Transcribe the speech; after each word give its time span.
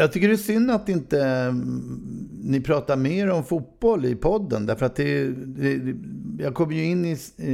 Jag 0.00 0.12
tycker 0.12 0.28
det 0.28 0.34
är 0.34 0.36
synd 0.36 0.70
att 0.70 0.88
inte 0.88 1.22
mm, 1.24 2.28
ni 2.42 2.60
pratar 2.60 2.96
mer 2.96 3.30
om 3.30 3.44
fotboll 3.44 4.04
i 4.04 4.14
podden. 4.14 4.66
Därför 4.66 4.86
att 4.86 4.96
det, 4.96 5.28
det 5.28 5.94
jag 6.38 6.54
kommer 6.54 6.74
ju 6.74 6.84
in 6.84 7.04
i, 7.04 7.18
i, 7.36 7.50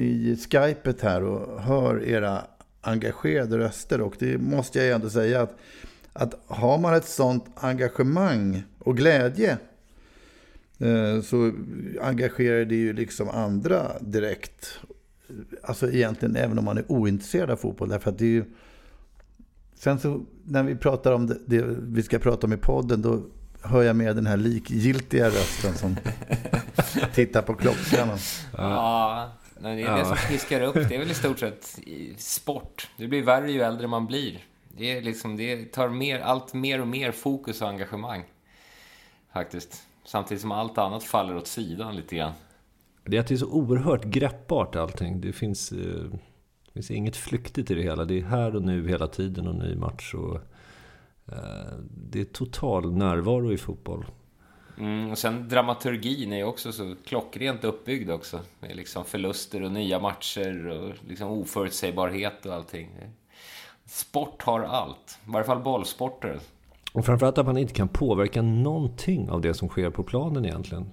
i 0.00 0.36
Skypet 0.36 1.00
här 1.00 1.22
och 1.22 1.60
hör 1.60 2.04
era 2.04 2.42
engagerade 2.80 3.58
röster. 3.58 4.00
Och 4.00 4.16
det 4.18 4.38
måste 4.38 4.78
jag 4.78 4.86
ju 4.86 4.92
ändå 4.92 5.10
säga 5.10 5.42
att, 5.42 5.56
att 6.12 6.34
har 6.46 6.78
man 6.78 6.94
ett 6.94 7.08
sånt 7.08 7.44
engagemang 7.54 8.62
och 8.78 8.96
glädje 8.96 9.58
eh, 10.78 11.20
så 11.22 11.52
engagerar 12.00 12.64
det 12.64 12.76
ju 12.76 12.92
liksom 12.92 13.28
andra 13.28 13.98
direkt. 14.00 14.78
Alltså 15.62 15.90
egentligen 15.90 16.36
även 16.36 16.58
om 16.58 16.64
man 16.64 16.78
är 16.78 16.92
ointresserad 16.92 17.50
av 17.50 17.56
fotboll. 17.56 17.88
Därför 17.88 18.10
att 18.10 18.18
det 18.18 18.24
är 18.24 18.28
ju 18.28 18.44
Sen 19.84 19.98
så 19.98 20.24
när 20.44 20.62
vi 20.62 20.76
pratar 20.76 21.12
om 21.12 21.26
det, 21.26 21.38
det, 21.46 21.64
vi 21.82 22.02
ska 22.02 22.18
prata 22.18 22.46
om 22.46 22.52
i 22.52 22.56
podden, 22.56 23.02
då 23.02 23.22
hör 23.62 23.82
jag 23.82 23.96
med 23.96 24.16
den 24.16 24.26
här 24.26 24.36
likgiltiga 24.36 25.26
rösten 25.26 25.74
som 25.74 25.96
tittar 27.14 27.42
på 27.42 27.54
klockan. 27.54 28.18
Ja, 28.56 29.32
nej, 29.60 29.76
det 29.76 29.82
är 29.82 29.96
det 29.96 30.04
som 30.04 30.16
piskar 30.28 30.60
upp. 30.60 30.74
Det 30.74 30.94
är 30.94 30.98
väl 30.98 31.10
i 31.10 31.14
stort 31.14 31.38
sett 31.38 31.78
sport. 32.16 32.90
Det 32.96 33.08
blir 33.08 33.22
värre 33.22 33.52
ju 33.52 33.62
äldre 33.62 33.86
man 33.86 34.06
blir. 34.06 34.44
Det, 34.76 34.98
är 34.98 35.02
liksom, 35.02 35.36
det 35.36 35.72
tar 35.72 35.88
mer, 35.88 36.20
allt 36.20 36.54
mer 36.54 36.80
och 36.80 36.88
mer 36.88 37.12
fokus 37.12 37.62
och 37.62 37.68
engagemang. 37.68 38.24
Faktiskt. 39.32 39.82
Samtidigt 40.04 40.40
som 40.40 40.52
allt 40.52 40.78
annat 40.78 41.04
faller 41.04 41.36
åt 41.36 41.46
sidan 41.46 41.96
lite 41.96 42.16
grann. 42.16 42.32
Det 43.04 43.16
är 43.16 43.20
att 43.20 43.26
det 43.26 43.34
är 43.34 43.38
så 43.38 43.50
oerhört 43.50 44.04
greppbart 44.04 44.76
allting. 44.76 45.20
Det 45.20 45.32
finns, 45.32 45.72
eh, 45.72 46.04
det 46.74 46.78
finns 46.78 46.90
inget 46.90 47.16
flyktigt 47.16 47.70
i 47.70 47.74
det 47.74 47.82
hela. 47.82 48.04
Det 48.04 48.18
är 48.18 48.22
här 48.22 48.56
och 48.56 48.62
nu 48.62 48.88
hela 48.88 49.06
tiden 49.06 49.46
och 49.46 49.54
ny 49.54 49.76
match. 49.76 50.14
Och, 50.14 50.34
eh, 51.32 51.78
det 52.10 52.20
är 52.20 52.24
total 52.24 52.92
närvaro 52.92 53.52
i 53.52 53.56
fotboll. 53.58 54.04
Mm, 54.78 55.10
och 55.10 55.18
sen 55.18 55.48
dramaturgin 55.48 56.32
är 56.32 56.36
ju 56.36 56.44
också 56.44 56.72
så 56.72 56.94
klockrent 57.04 57.64
uppbyggd 57.64 58.10
också. 58.10 58.40
Med 58.60 58.76
liksom 58.76 59.04
förluster 59.04 59.62
och 59.62 59.72
nya 59.72 60.00
matcher 60.00 60.66
och 60.66 60.94
liksom 61.08 61.28
oförutsägbarhet 61.28 62.46
och 62.46 62.54
allting. 62.54 62.90
Sport 63.86 64.42
har 64.42 64.60
allt. 64.60 65.18
I 65.26 65.30
varje 65.30 65.46
fall 65.46 65.62
bollsporter. 65.62 66.38
Och 66.92 67.06
framförallt 67.06 67.38
att 67.38 67.46
man 67.46 67.58
inte 67.58 67.74
kan 67.74 67.88
påverka 67.88 68.42
någonting 68.42 69.30
av 69.30 69.40
det 69.40 69.54
som 69.54 69.68
sker 69.68 69.90
på 69.90 70.02
planen 70.02 70.44
egentligen. 70.44 70.92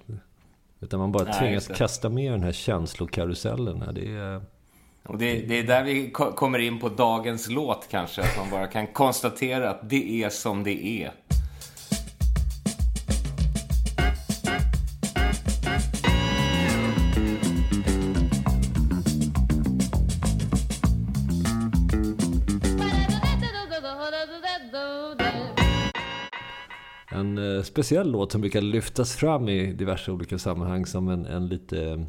Utan 0.79 1.00
man 1.00 1.11
bara 1.11 1.23
Nej, 1.23 1.39
tvingas 1.39 1.67
kasta 1.67 2.09
med 2.09 2.31
den 2.31 2.44
här 2.44 2.51
känslokarusellen. 2.51 3.84
Det 3.94 4.16
är, 4.16 4.41
och 5.03 5.17
det, 5.17 5.41
det 5.41 5.59
är 5.59 5.63
där 5.63 5.84
vi 5.84 6.12
kommer 6.12 6.59
in 6.59 6.79
på 6.79 6.89
dagens 6.89 7.50
låt 7.50 7.88
kanske. 7.91 8.22
Att 8.22 8.38
man 8.38 8.50
bara 8.50 8.67
kan 8.67 8.88
konstatera 8.88 9.69
att 9.69 9.89
det 9.89 10.23
är 10.23 10.29
som 10.29 10.63
det 10.63 10.85
är. 10.85 11.12
en 27.22 27.57
eh, 27.57 27.63
speciell 27.63 28.11
låt 28.11 28.31
som 28.31 28.41
brukar 28.41 28.61
lyftas 28.61 29.16
fram 29.16 29.50
i 29.50 29.73
diverse 29.73 30.11
olika 30.11 30.40
sammanhang 30.40 30.85
som 30.85 31.09
en, 31.09 31.25
en 31.25 31.47
lite 31.47 32.06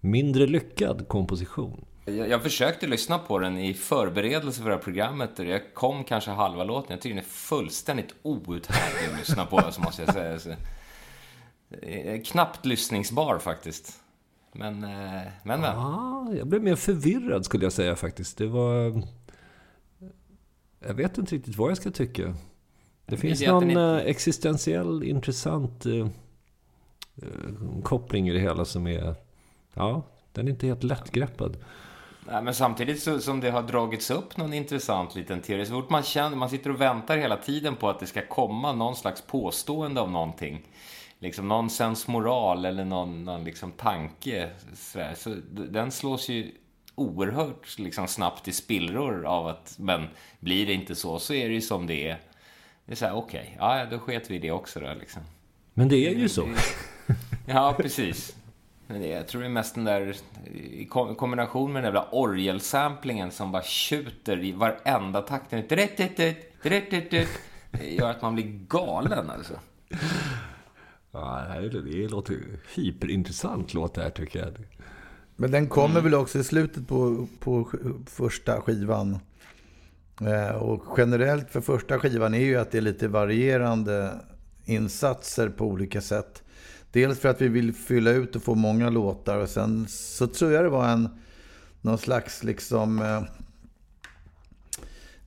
mindre 0.00 0.46
lyckad 0.46 1.08
komposition. 1.08 1.84
Jag, 2.04 2.28
jag 2.28 2.42
försökte 2.42 2.86
lyssna 2.86 3.18
på 3.18 3.38
den 3.38 3.58
i 3.58 3.74
förberedelse 3.74 4.62
för 4.62 4.68
det 4.68 4.76
här 4.76 4.82
programmet 4.82 5.38
och 5.38 5.44
jag 5.44 5.74
kom 5.74 6.04
kanske 6.04 6.30
halva 6.30 6.64
låten. 6.64 6.90
Jag 6.90 7.00
tycker 7.00 7.14
den 7.14 7.24
är 7.24 7.28
fullständigt 7.28 8.14
outhärdlig 8.22 9.12
att 9.12 9.18
lyssna 9.18 9.46
på, 9.46 9.72
så 9.72 9.80
måste 9.80 10.02
jag 10.02 10.14
säga. 10.14 10.38
Så, 10.38 10.54
är 11.82 12.24
knappt 12.24 12.66
lyssningsbar 12.66 13.38
faktiskt. 13.38 14.00
Men, 14.52 14.84
eh, 14.84 15.22
men, 15.42 15.60
men. 15.60 15.64
Ah, 15.64 16.32
jag 16.34 16.46
blev 16.46 16.62
mer 16.62 16.76
förvirrad 16.76 17.44
skulle 17.44 17.64
jag 17.64 17.72
säga 17.72 17.96
faktiskt. 17.96 18.38
Det 18.38 18.46
var... 18.46 19.02
Jag 20.80 20.94
vet 20.94 21.18
inte 21.18 21.34
riktigt 21.34 21.56
vad 21.56 21.70
jag 21.70 21.76
ska 21.76 21.90
tycka. 21.90 22.22
Det 22.22 22.34
Det 23.06 23.16
finns 23.16 23.46
någon 23.46 23.76
eh, 23.76 23.96
existentiell 23.96 25.02
intressant 25.04 25.86
eh, 25.86 26.06
eh, 27.16 27.82
koppling 27.82 28.28
i 28.28 28.32
det 28.32 28.40
hela 28.40 28.64
som 28.64 28.86
är... 28.86 29.14
Ja, 29.74 30.02
den 30.32 30.46
är 30.46 30.50
inte 30.50 30.66
helt 30.66 30.82
lättgreppad. 30.82 31.56
Nej, 32.26 32.42
men 32.42 32.54
samtidigt 32.54 33.02
så, 33.02 33.20
som 33.20 33.40
det 33.40 33.50
har 33.50 33.62
dragits 33.62 34.10
upp 34.10 34.36
någon 34.36 34.52
intressant 34.54 35.14
liten 35.14 35.40
teori. 35.40 35.66
Så 35.66 35.72
fort 35.72 35.90
man 35.90 36.02
känner, 36.02 36.36
man 36.36 36.50
sitter 36.50 36.70
och 36.70 36.80
väntar 36.80 37.16
hela 37.16 37.36
tiden 37.36 37.76
på 37.76 37.88
att 37.88 38.00
det 38.00 38.06
ska 38.06 38.26
komma 38.26 38.72
någon 38.72 38.96
slags 38.96 39.22
påstående 39.22 40.00
av 40.00 40.10
någonting. 40.10 40.62
Liksom 41.18 41.48
någon 41.48 41.70
sensmoral 41.70 42.64
eller 42.64 42.84
någon, 42.84 43.24
någon 43.24 43.44
liksom 43.44 43.72
tanke. 43.72 44.50
Så 45.16 45.28
d- 45.30 45.62
den 45.70 45.90
slås 45.90 46.28
ju 46.28 46.52
oerhört 46.94 47.78
liksom 47.78 48.06
snabbt 48.08 48.48
i 48.48 48.52
spillror 48.52 49.26
av 49.26 49.46
att, 49.46 49.74
men 49.78 50.06
blir 50.40 50.66
det 50.66 50.72
inte 50.72 50.94
så 50.94 51.18
så 51.18 51.34
är 51.34 51.48
det 51.48 51.54
ju 51.54 51.60
som 51.60 51.86
det 51.86 52.08
är. 52.08 52.20
Det 52.84 52.92
är 52.92 52.96
så 52.96 53.04
här, 53.06 53.14
okej, 53.14 53.56
ja, 53.58 53.78
ja, 53.78 53.86
då 53.86 53.98
sket 53.98 54.30
vi 54.30 54.34
i 54.34 54.38
det 54.38 54.50
också 54.50 54.80
då 54.80 54.94
liksom. 55.00 55.22
Men 55.74 55.88
det 55.88 55.96
är 56.08 56.14
ju 56.14 56.28
så. 56.28 56.48
Ja, 57.46 57.74
precis. 57.76 58.36
Men 58.92 59.00
det, 59.00 59.08
jag 59.08 59.28
tror 59.28 59.40
det 59.40 59.46
är 59.46 59.50
mest 59.50 59.74
den 59.74 59.84
där 59.84 60.16
i 60.54 60.86
ko- 60.86 61.14
kombination 61.14 61.72
med 61.72 61.82
den 61.82 61.92
där 61.92 62.00
jävla 62.00 62.18
orgelsamplingen 62.18 63.30
som 63.30 63.52
bara 63.52 63.62
tjuter 63.62 64.44
i 64.44 64.52
varenda 64.52 65.22
takt. 65.22 65.50
Dret-dret-dret, 65.50 66.62
dret-dret-dret. 66.62 67.28
Det 67.70 67.94
gör 67.94 68.10
att 68.10 68.22
man 68.22 68.34
blir 68.34 68.66
galen 68.68 69.30
alltså. 69.30 69.54
Ja, 71.12 71.44
det, 71.72 72.08
låter 72.08 72.36
hyperintressant 72.74 73.74
låt 73.74 73.94
det 73.94 74.02
här 74.02 74.10
tycker 74.10 74.38
jag. 74.38 74.52
Men 75.36 75.50
den 75.50 75.68
kommer 75.68 76.00
väl 76.00 76.14
också 76.14 76.38
i 76.38 76.44
slutet 76.44 76.88
på, 76.88 77.26
på 77.40 77.70
första 78.06 78.60
skivan. 78.60 79.18
Eh, 80.20 80.56
och 80.56 80.84
generellt 80.98 81.50
för 81.50 81.60
första 81.60 81.98
skivan 81.98 82.34
är 82.34 82.44
ju 82.44 82.56
att 82.56 82.70
det 82.70 82.78
är 82.78 82.82
lite 82.82 83.08
varierande 83.08 84.10
insatser 84.64 85.48
på 85.48 85.66
olika 85.66 86.00
sätt. 86.00 86.41
Dels 86.92 87.18
för 87.18 87.28
att 87.28 87.40
vi 87.40 87.48
vill 87.48 87.72
fylla 87.72 88.10
ut 88.10 88.36
och 88.36 88.42
få 88.42 88.54
många 88.54 88.90
låtar 88.90 89.38
och 89.38 89.48
sen 89.48 89.86
så 89.88 90.26
tror 90.26 90.52
jag 90.52 90.64
det 90.64 90.68
var 90.68 90.88
en 90.88 91.08
någon 91.80 91.98
slags 91.98 92.44
liksom 92.44 92.98
eh, 92.98 93.22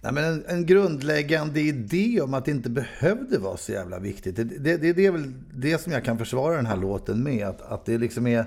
Nej, 0.06 0.14
men 0.14 0.24
en, 0.24 0.44
en 0.48 0.66
grundläggande 0.66 1.62
idé 1.62 2.22
om 2.22 2.34
att 2.34 2.46
det 2.46 2.52
inte 2.52 2.70
behövde 2.70 3.38
vara 3.38 3.58
så 3.58 3.72
jävla 3.72 4.00
viktigt. 4.00 4.36
Det, 4.36 4.44
det, 4.44 4.78
det, 4.78 4.94
det 4.94 5.06
är 5.06 5.12
väl 5.12 5.34
det 5.54 5.82
som 5.82 5.92
jag 5.92 6.06
kan 6.06 6.18
försvara 6.18 6.56
den 6.56 6.66
här 6.66 6.78
låten 6.78 7.24
med. 7.24 7.48
Att, 7.48 7.62
att 7.62 7.86
det 7.86 7.98
liksom 7.98 8.28
är 8.28 8.46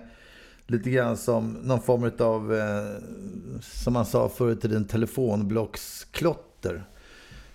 lite 0.67 0.91
grann 0.91 1.17
som 1.17 1.53
någon 1.53 1.83
form 1.83 2.11
av, 2.19 2.55
eh, 2.55 3.03
som 3.61 3.93
man 3.93 4.07
sa 4.07 4.29
förr 4.29 4.53
i 4.53 4.57
tiden, 4.57 4.85
telefonblocksklotter. 4.85 6.85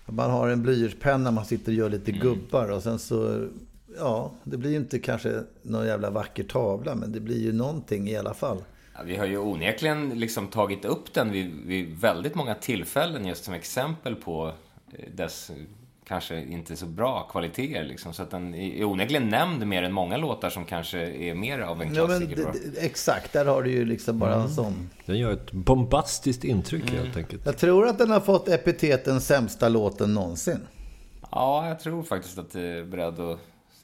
Man 0.06 0.30
har 0.30 0.48
en 0.48 0.62
blyertspenna, 0.62 1.30
man 1.30 1.44
sitter 1.44 1.72
och 1.72 1.76
gör 1.76 1.90
lite 1.90 2.12
gubbar 2.12 2.70
och 2.70 2.82
sen 2.82 2.98
så, 2.98 3.48
ja, 3.98 4.32
det 4.44 4.56
blir 4.56 4.70
ju 4.70 4.76
inte 4.76 4.98
kanske 4.98 5.42
någon 5.62 5.86
jävla 5.86 6.10
vacker 6.10 6.44
tavla, 6.44 6.94
men 6.94 7.12
det 7.12 7.20
blir 7.20 7.42
ju 7.42 7.52
någonting 7.52 8.08
i 8.08 8.16
alla 8.16 8.34
fall. 8.34 8.64
Ja, 8.94 9.00
vi 9.04 9.16
har 9.16 9.26
ju 9.26 9.38
onekligen 9.38 10.08
liksom 10.08 10.48
tagit 10.48 10.84
upp 10.84 11.14
den 11.14 11.32
vid, 11.32 11.54
vid 11.66 12.00
väldigt 12.00 12.34
många 12.34 12.54
tillfällen 12.54 13.26
just 13.26 13.44
som 13.44 13.54
exempel 13.54 14.14
på 14.14 14.52
eh, 14.92 15.14
dess 15.14 15.50
kanske 16.06 16.42
inte 16.42 16.76
så 16.76 16.86
bra 16.86 17.28
kvaliteter. 17.32 17.84
Liksom. 17.84 18.12
Så 18.12 18.22
att 18.22 18.30
den 18.30 18.54
är 18.54 18.84
onekligen 18.84 19.28
nämnd 19.28 19.66
mer 19.66 19.82
än 19.82 19.92
många 19.92 20.16
låtar 20.16 20.50
som 20.50 20.64
kanske 20.64 20.98
är 20.98 21.34
mer 21.34 21.58
av 21.58 21.82
en 21.82 21.94
klassiker. 21.94 22.40
Ja, 22.40 22.52
men, 22.52 22.74
exakt, 22.78 23.32
där 23.32 23.44
har 23.44 23.62
du 23.62 23.70
ju 23.70 23.84
liksom 23.84 24.18
bara 24.18 24.34
mm. 24.34 24.46
en 24.46 24.52
sån. 24.52 24.90
Den 25.06 25.18
gör 25.18 25.32
ett 25.32 25.52
bombastiskt 25.52 26.44
intryck 26.44 26.90
mm. 26.90 27.04
helt 27.04 27.16
enkelt. 27.16 27.46
Jag 27.46 27.58
tror 27.58 27.86
att 27.86 27.98
den 27.98 28.10
har 28.10 28.20
fått 28.20 28.48
epiteten 28.48 29.20
sämsta 29.20 29.68
låten 29.68 30.14
någonsin. 30.14 30.60
Ja, 31.30 31.68
jag 31.68 31.80
tror 31.80 32.02
faktiskt 32.02 32.38
att 32.38 32.52
det 32.52 32.62
är 32.62 32.84
beredd 32.84 33.20
att... 33.20 33.38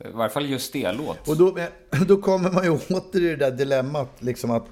I 0.04 0.10
varje 0.12 0.30
fall 0.30 0.50
just 0.50 0.72
det 0.72 0.92
låt. 0.92 1.28
Och 1.28 1.36
då, 1.36 1.58
då 2.06 2.16
kommer 2.16 2.50
man 2.50 2.64
ju 2.64 2.70
åter 2.70 3.22
i 3.22 3.26
det 3.26 3.36
där 3.36 3.50
dilemmat, 3.50 4.08
liksom 4.18 4.50
att... 4.50 4.64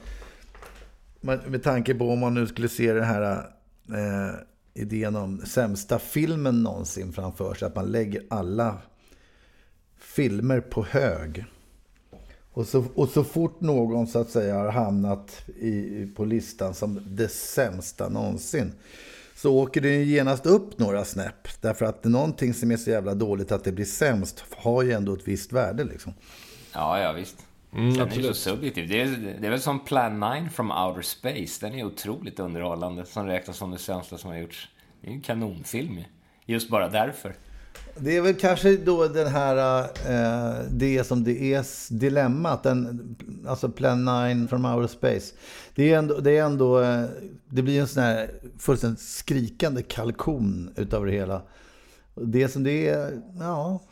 Med 1.21 1.63
tanke 1.63 1.95
på 1.95 2.11
om 2.11 2.19
man 2.19 2.35
nu 2.35 2.47
skulle 2.47 2.69
se 2.69 2.93
den 2.93 3.05
här... 3.05 3.51
Eh, 3.89 4.35
idén 4.75 5.17
om 5.17 5.39
sämsta 5.39 5.99
filmen 5.99 6.63
någonsin 6.63 7.13
framför 7.13 7.55
sig. 7.55 7.67
Att 7.67 7.77
man 7.77 7.87
lägger 7.87 8.23
alla 8.31 8.79
filmer 9.99 10.61
på 10.61 10.85
hög. 10.85 11.45
Och 12.53 12.67
så, 12.67 12.85
och 12.95 13.09
så 13.09 13.25
fort 13.25 13.61
någon 13.61 14.07
så 14.07 14.19
att 14.19 14.31
säga 14.31 14.55
har 14.55 14.71
hamnat 14.71 15.49
i, 15.59 16.07
på 16.17 16.25
listan 16.25 16.75
som 16.75 17.01
det 17.07 17.29
sämsta 17.29 18.09
någonsin 18.09 18.73
så 19.38 19.55
åker 19.55 19.81
det 19.81 20.05
genast 20.05 20.46
upp 20.46 20.79
några 20.79 21.05
snäpp. 21.05 21.49
Därför 21.61 21.85
att 21.85 22.05
någonting 22.05 22.55
som 22.55 22.70
är 22.70 22.76
så 22.76 22.90
jävla 22.90 23.14
dåligt 23.14 23.52
att 23.52 23.64
det 23.64 23.73
blir 23.73 23.85
sämst 23.85 24.44
har 24.56 24.82
ju 24.82 24.93
ändå 24.93 25.14
ett 25.14 25.29
visst 25.29 25.52
värde. 25.52 25.85
Liksom. 25.85 26.14
Ja, 26.73 27.00
ja 27.00 27.12
visst. 27.12 27.37
Mm, 27.73 27.94
den 27.94 28.08
är 28.08 28.17
ju 28.17 28.23
så 28.23 28.35
subjektiv. 28.35 28.88
Det 28.88 29.00
är, 29.00 29.37
det 29.40 29.46
är 29.46 29.50
väl 29.50 29.61
som 29.61 29.85
Plan 29.85 30.20
9 30.20 30.49
from 30.49 30.70
Outer 30.70 31.02
Space. 31.02 31.67
Den 31.67 31.79
är 31.79 31.85
otroligt 31.85 32.40
underhållande. 32.40 33.06
Som 33.06 33.26
räknas 33.26 33.56
som 33.56 33.70
det 33.70 33.79
sämsta 33.79 34.19
som 34.19 34.31
har 34.31 34.38
gjorts. 34.38 34.69
Det 35.00 35.08
är 35.08 35.12
en 35.12 35.20
kanonfilm 35.20 35.99
Just 36.46 36.69
bara 36.69 36.88
därför. 36.88 37.35
Det 38.00 38.17
är 38.17 38.21
väl 38.21 38.35
kanske 38.35 38.77
då 38.77 39.09
den 39.09 39.27
här, 39.27 39.81
eh, 39.83 40.65
det 40.71 41.05
som 41.05 41.25
det 41.25 41.55
är 41.55 41.65
dilemmat, 41.95 42.62
den, 42.62 43.17
alltså 43.49 43.69
Plan 43.69 44.05
9 44.05 44.49
from 44.49 44.65
Outer 44.65 44.89
Space. 44.89 45.35
Det 45.75 45.93
är 45.93 45.99
ändå, 45.99 46.21
det, 46.21 46.37
är 46.37 46.45
ändå, 46.45 46.81
eh, 46.81 47.05
det 47.49 47.62
blir 47.62 47.81
en 47.81 47.89
sån 47.89 48.03
här 48.03 48.31
fullständigt 48.59 49.00
skrikande 49.00 49.83
kalkon 49.83 50.71
utav 50.77 51.06
det 51.06 51.12
hela. 51.12 51.43
Det 52.15 52.49
som 52.49 52.65
det 52.65 52.89
är, 52.89 53.23
ja, 53.39 53.83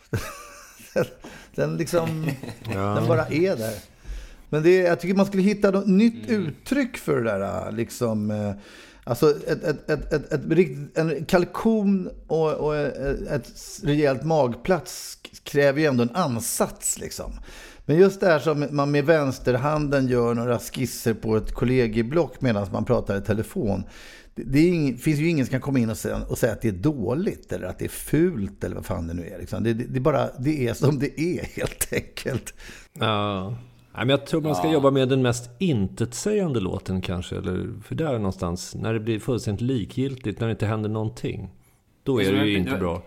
den 1.55 1.76
liksom, 1.76 2.31
ja. 2.75 2.94
den 2.94 3.08
bara 3.08 3.26
är 3.26 3.56
där. 3.56 3.75
Men 4.49 4.62
det, 4.62 4.76
jag 4.76 5.00
tycker 5.00 5.14
man 5.14 5.26
skulle 5.26 5.43
hitta 5.43 5.70
något 5.70 5.87
nytt 5.87 6.29
mm. 6.29 6.47
uttryck 6.47 6.97
för 6.97 7.17
det 7.17 7.38
där, 7.38 7.73
liksom. 7.73 8.31
Alltså 9.08 9.31
ett, 9.47 9.64
ett, 9.64 9.91
ett, 9.91 10.12
ett, 10.12 10.32
ett, 10.32 10.99
en 10.99 11.25
kalkon 11.25 12.11
och, 12.26 12.53
och 12.53 12.76
ett 12.76 13.53
rejält 13.82 14.25
magplats 14.25 15.19
kräver 15.43 15.81
ju 15.81 15.87
ändå 15.87 16.03
en 16.03 16.14
ansats. 16.14 16.99
Liksom. 16.99 17.32
Men 17.85 17.97
just 17.97 18.20
det 18.20 18.26
här 18.26 18.38
som 18.38 18.67
man 18.70 18.91
med 18.91 19.05
vänsterhanden 19.05 20.08
gör 20.08 20.35
några 20.35 20.58
skisser 20.58 21.14
på 21.14 21.37
ett 21.37 21.53
kollegieblock 21.53 22.41
medan 22.41 22.67
man 22.73 22.85
pratar 22.85 23.19
i 23.19 23.20
telefon. 23.20 23.85
Det, 24.35 24.43
det 24.43 24.61
ing, 24.61 24.97
finns 24.97 25.20
ju 25.20 25.29
ingen 25.29 25.47
som 25.47 25.50
kan 25.50 25.61
komma 25.61 25.79
in 25.79 25.91
och 25.91 25.99
säga, 25.99 26.23
och 26.29 26.38
säga, 26.38 26.53
att 26.53 26.62
det 26.62 26.69
är 26.69 26.73
dåligt 26.73 27.53
eller 27.53 27.67
att 27.67 27.79
det 27.79 27.85
är 27.85 27.88
fult 27.88 28.64
eller 28.64 28.75
vad 28.75 28.87
fan 28.87 29.06
det 29.06 29.14
nu 29.14 29.26
är. 29.26 29.38
Liksom. 29.38 29.64
Det, 29.64 29.75
det, 29.75 29.85
det, 29.85 30.00
bara, 30.00 30.29
det 30.38 30.69
är 30.69 30.75
som 30.75 30.99
det 30.99 31.20
är 31.20 31.44
helt 31.56 31.93
enkelt. 31.93 32.55
Ja 32.93 33.56
men 33.98 34.08
jag 34.08 34.26
tror 34.26 34.40
man 34.40 34.54
ska 34.54 34.66
ja. 34.66 34.72
jobba 34.72 34.90
med 34.90 35.08
den 35.08 35.22
mest 35.22 35.50
intetsägande 35.58 36.60
låten 36.60 37.00
kanske. 37.00 37.37
Eller, 37.37 37.82
för 37.82 37.94
där 37.94 38.12
någonstans, 38.12 38.75
när 38.75 38.93
det 38.93 39.00
blir 39.00 39.19
fullständigt 39.19 39.60
likgiltigt, 39.62 40.40
när 40.40 40.46
det 40.46 40.50
inte 40.50 40.66
händer 40.66 40.90
någonting. 40.90 41.50
Då 42.02 42.22
är 42.22 42.32
det 42.32 42.46
ju 42.46 42.58
inte 42.58 42.76
bra. 42.76 43.02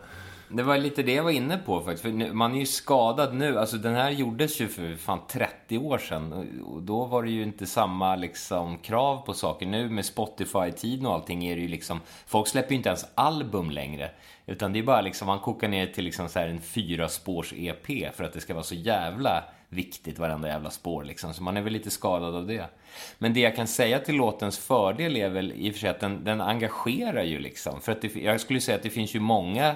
Det 0.51 0.63
var 0.63 0.77
lite 0.77 1.03
det 1.03 1.13
jag 1.13 1.23
var 1.23 1.31
inne 1.31 1.57
på 1.57 1.79
faktiskt. 1.79 2.01
För 2.01 2.33
man 2.33 2.55
är 2.55 2.59
ju 2.59 2.65
skadad 2.65 3.35
nu. 3.35 3.59
Alltså 3.59 3.77
den 3.77 3.95
här 3.95 4.11
gjordes 4.11 4.61
ju 4.61 4.67
för 4.67 4.95
fan 4.95 5.19
30 5.29 5.77
år 5.77 5.97
sedan. 5.97 6.47
Och 6.65 6.83
då 6.83 7.05
var 7.05 7.23
det 7.23 7.29
ju 7.29 7.43
inte 7.43 7.65
samma 7.65 8.15
liksom 8.15 8.77
krav 8.77 9.17
på 9.25 9.33
saker. 9.33 9.65
Nu 9.65 9.89
med 9.89 10.05
Spotify-tiden 10.05 11.05
och 11.05 11.13
allting 11.13 11.45
är 11.45 11.55
det 11.55 11.61
ju 11.61 11.67
liksom... 11.67 11.99
Folk 12.27 12.47
släpper 12.47 12.71
ju 12.71 12.77
inte 12.77 12.89
ens 12.89 13.05
album 13.15 13.69
längre. 13.71 14.11
Utan 14.45 14.73
det 14.73 14.79
är 14.79 14.83
bara 14.83 15.01
liksom, 15.01 15.27
man 15.27 15.39
kokar 15.39 15.67
ner 15.67 15.87
till 15.87 16.03
liksom 16.03 16.29
så 16.29 16.39
här 16.39 16.47
en 16.47 16.61
fyra 16.61 17.09
spårs 17.09 17.53
EP 17.57 18.15
för 18.15 18.23
att 18.23 18.33
det 18.33 18.39
ska 18.39 18.53
vara 18.53 18.63
så 18.63 18.75
jävla 18.75 19.43
viktigt 19.69 20.19
varenda 20.19 20.47
jävla 20.47 20.69
spår 20.69 21.03
liksom. 21.03 21.33
Så 21.33 21.43
man 21.43 21.57
är 21.57 21.61
väl 21.61 21.73
lite 21.73 21.89
skadad 21.89 22.35
av 22.35 22.47
det. 22.47 22.69
Men 23.17 23.33
det 23.33 23.39
jag 23.39 23.55
kan 23.55 23.67
säga 23.67 23.99
till 23.99 24.15
låtens 24.15 24.57
fördel 24.57 25.17
är 25.17 25.29
väl 25.29 25.51
i 25.51 25.69
och 25.69 25.73
för 25.73 25.79
sig 25.79 25.89
att 25.89 25.99
den, 25.99 26.23
den 26.23 26.41
engagerar 26.41 27.23
ju 27.23 27.39
liksom. 27.39 27.81
För 27.81 27.91
att 27.91 28.01
det, 28.01 28.15
jag 28.15 28.41
skulle 28.41 28.61
säga 28.61 28.77
att 28.77 28.83
det 28.83 28.89
finns 28.89 29.15
ju 29.15 29.19
många, 29.19 29.75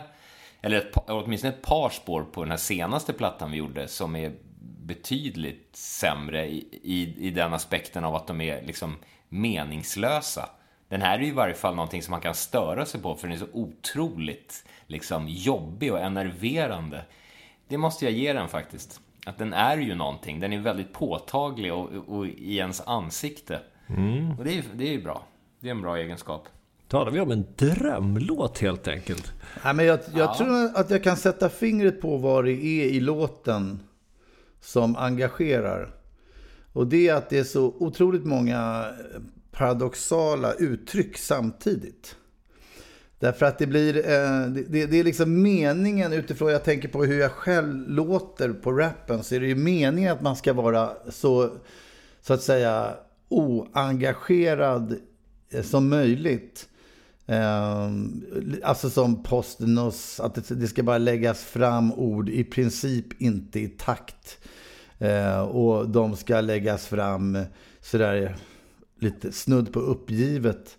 eller 0.61 0.77
ett, 0.77 0.97
åtminstone 1.07 1.53
ett 1.53 1.61
par 1.61 1.89
spår 1.89 2.23
på 2.23 2.41
den 2.41 2.51
här 2.51 2.57
senaste 2.57 3.13
plattan 3.13 3.51
vi 3.51 3.57
gjorde 3.57 3.87
som 3.87 4.15
är 4.15 4.33
betydligt 4.85 5.75
sämre 5.75 6.47
i, 6.47 6.79
i, 6.83 7.27
i 7.27 7.29
den 7.29 7.53
aspekten 7.53 8.03
av 8.03 8.15
att 8.15 8.27
de 8.27 8.41
är 8.41 8.61
liksom 8.61 8.95
meningslösa. 9.29 10.49
Den 10.89 11.01
här 11.01 11.17
är 11.17 11.21
ju 11.21 11.27
i 11.27 11.31
varje 11.31 11.53
fall 11.53 11.75
någonting 11.75 12.01
som 12.01 12.11
man 12.11 12.21
kan 12.21 12.35
störa 12.35 12.85
sig 12.85 13.01
på 13.01 13.15
för 13.15 13.27
den 13.27 13.35
är 13.35 13.39
så 13.39 13.47
otroligt 13.53 14.65
liksom 14.87 15.27
jobbig 15.29 15.93
och 15.93 15.99
enerverande. 15.99 17.05
Det 17.67 17.77
måste 17.77 18.05
jag 18.05 18.13
ge 18.13 18.33
den 18.33 18.49
faktiskt 18.49 19.01
att 19.25 19.37
den 19.37 19.53
är 19.53 19.77
ju 19.77 19.95
någonting. 19.95 20.39
Den 20.39 20.53
är 20.53 20.59
väldigt 20.59 20.93
påtaglig 20.93 21.73
och, 21.73 21.89
och 22.07 22.27
i 22.27 22.57
ens 22.57 22.81
ansikte. 22.81 23.59
Mm. 23.87 24.39
Och 24.39 24.43
det 24.43 24.57
är, 24.57 24.63
det 24.75 24.87
är 24.87 24.91
ju 24.91 25.03
bra. 25.03 25.27
Det 25.59 25.67
är 25.67 25.71
en 25.71 25.81
bra 25.81 25.97
egenskap. 25.97 26.47
Talar 26.87 27.11
vi 27.11 27.19
om 27.19 27.31
en 27.31 27.45
drömlåt 27.55 28.59
helt 28.59 28.87
enkelt? 28.87 29.33
Nej, 29.63 29.73
men 29.73 29.85
jag, 29.85 29.99
jag 30.13 30.29
ja. 30.29 30.35
tror 30.37 30.71
att 30.75 30.89
jag 30.89 31.03
kan 31.03 31.17
sätta 31.17 31.49
fingret 31.49 32.01
på 32.01 32.17
vad 32.17 32.45
det 32.45 32.65
är 32.65 32.85
i 32.85 32.99
låten 32.99 33.79
som 34.61 34.95
engagerar. 34.95 35.95
Och 36.73 36.87
det 36.87 37.09
är 37.09 37.13
att 37.13 37.29
det 37.29 37.39
är 37.39 37.43
så 37.43 37.65
otroligt 37.65 38.25
många 38.25 38.85
paradoxala 39.51 40.53
uttryck 40.53 41.17
samtidigt. 41.17 42.15
Därför 43.23 43.45
att 43.45 43.57
det 43.57 43.67
blir, 43.67 43.97
eh, 43.97 44.47
det, 44.47 44.85
det, 44.85 44.99
är 44.99 45.03
liksom 45.03 45.41
meningen 45.41 46.13
utifrån, 46.13 46.51
jag 46.51 46.63
tänker 46.63 46.87
på 46.87 47.03
hur 47.03 47.19
jag 47.19 47.31
själv 47.31 47.89
låter 47.89 48.53
på 48.53 48.71
rappen, 48.71 49.23
så 49.23 49.35
är 49.35 49.39
det 49.39 49.47
ju 49.47 49.55
meningen 49.55 50.13
att 50.13 50.21
man 50.21 50.35
ska 50.35 50.53
vara 50.53 50.91
så, 51.09 51.49
så 52.21 52.33
att 52.33 52.41
säga, 52.41 52.93
oengagerad 53.29 54.95
eh, 55.49 55.63
som 55.63 55.89
möjligt. 55.89 56.69
Eh, 57.25 57.91
alltså 58.63 58.89
som 58.89 59.23
Postnos, 59.23 60.19
att 60.19 60.35
det, 60.35 60.55
det, 60.55 60.67
ska 60.67 60.83
bara 60.83 60.97
läggas 60.97 61.43
fram 61.43 61.93
ord 61.93 62.29
i 62.29 62.43
princip 62.43 63.21
inte 63.21 63.59
i 63.59 63.67
takt. 63.67 64.37
Eh, 64.99 65.41
och 65.41 65.89
de 65.89 66.15
ska 66.15 66.41
läggas 66.41 66.87
fram 66.87 67.37
sådär 67.81 68.35
lite 68.99 69.31
snudd 69.31 69.73
på 69.73 69.79
uppgivet. 69.79 70.77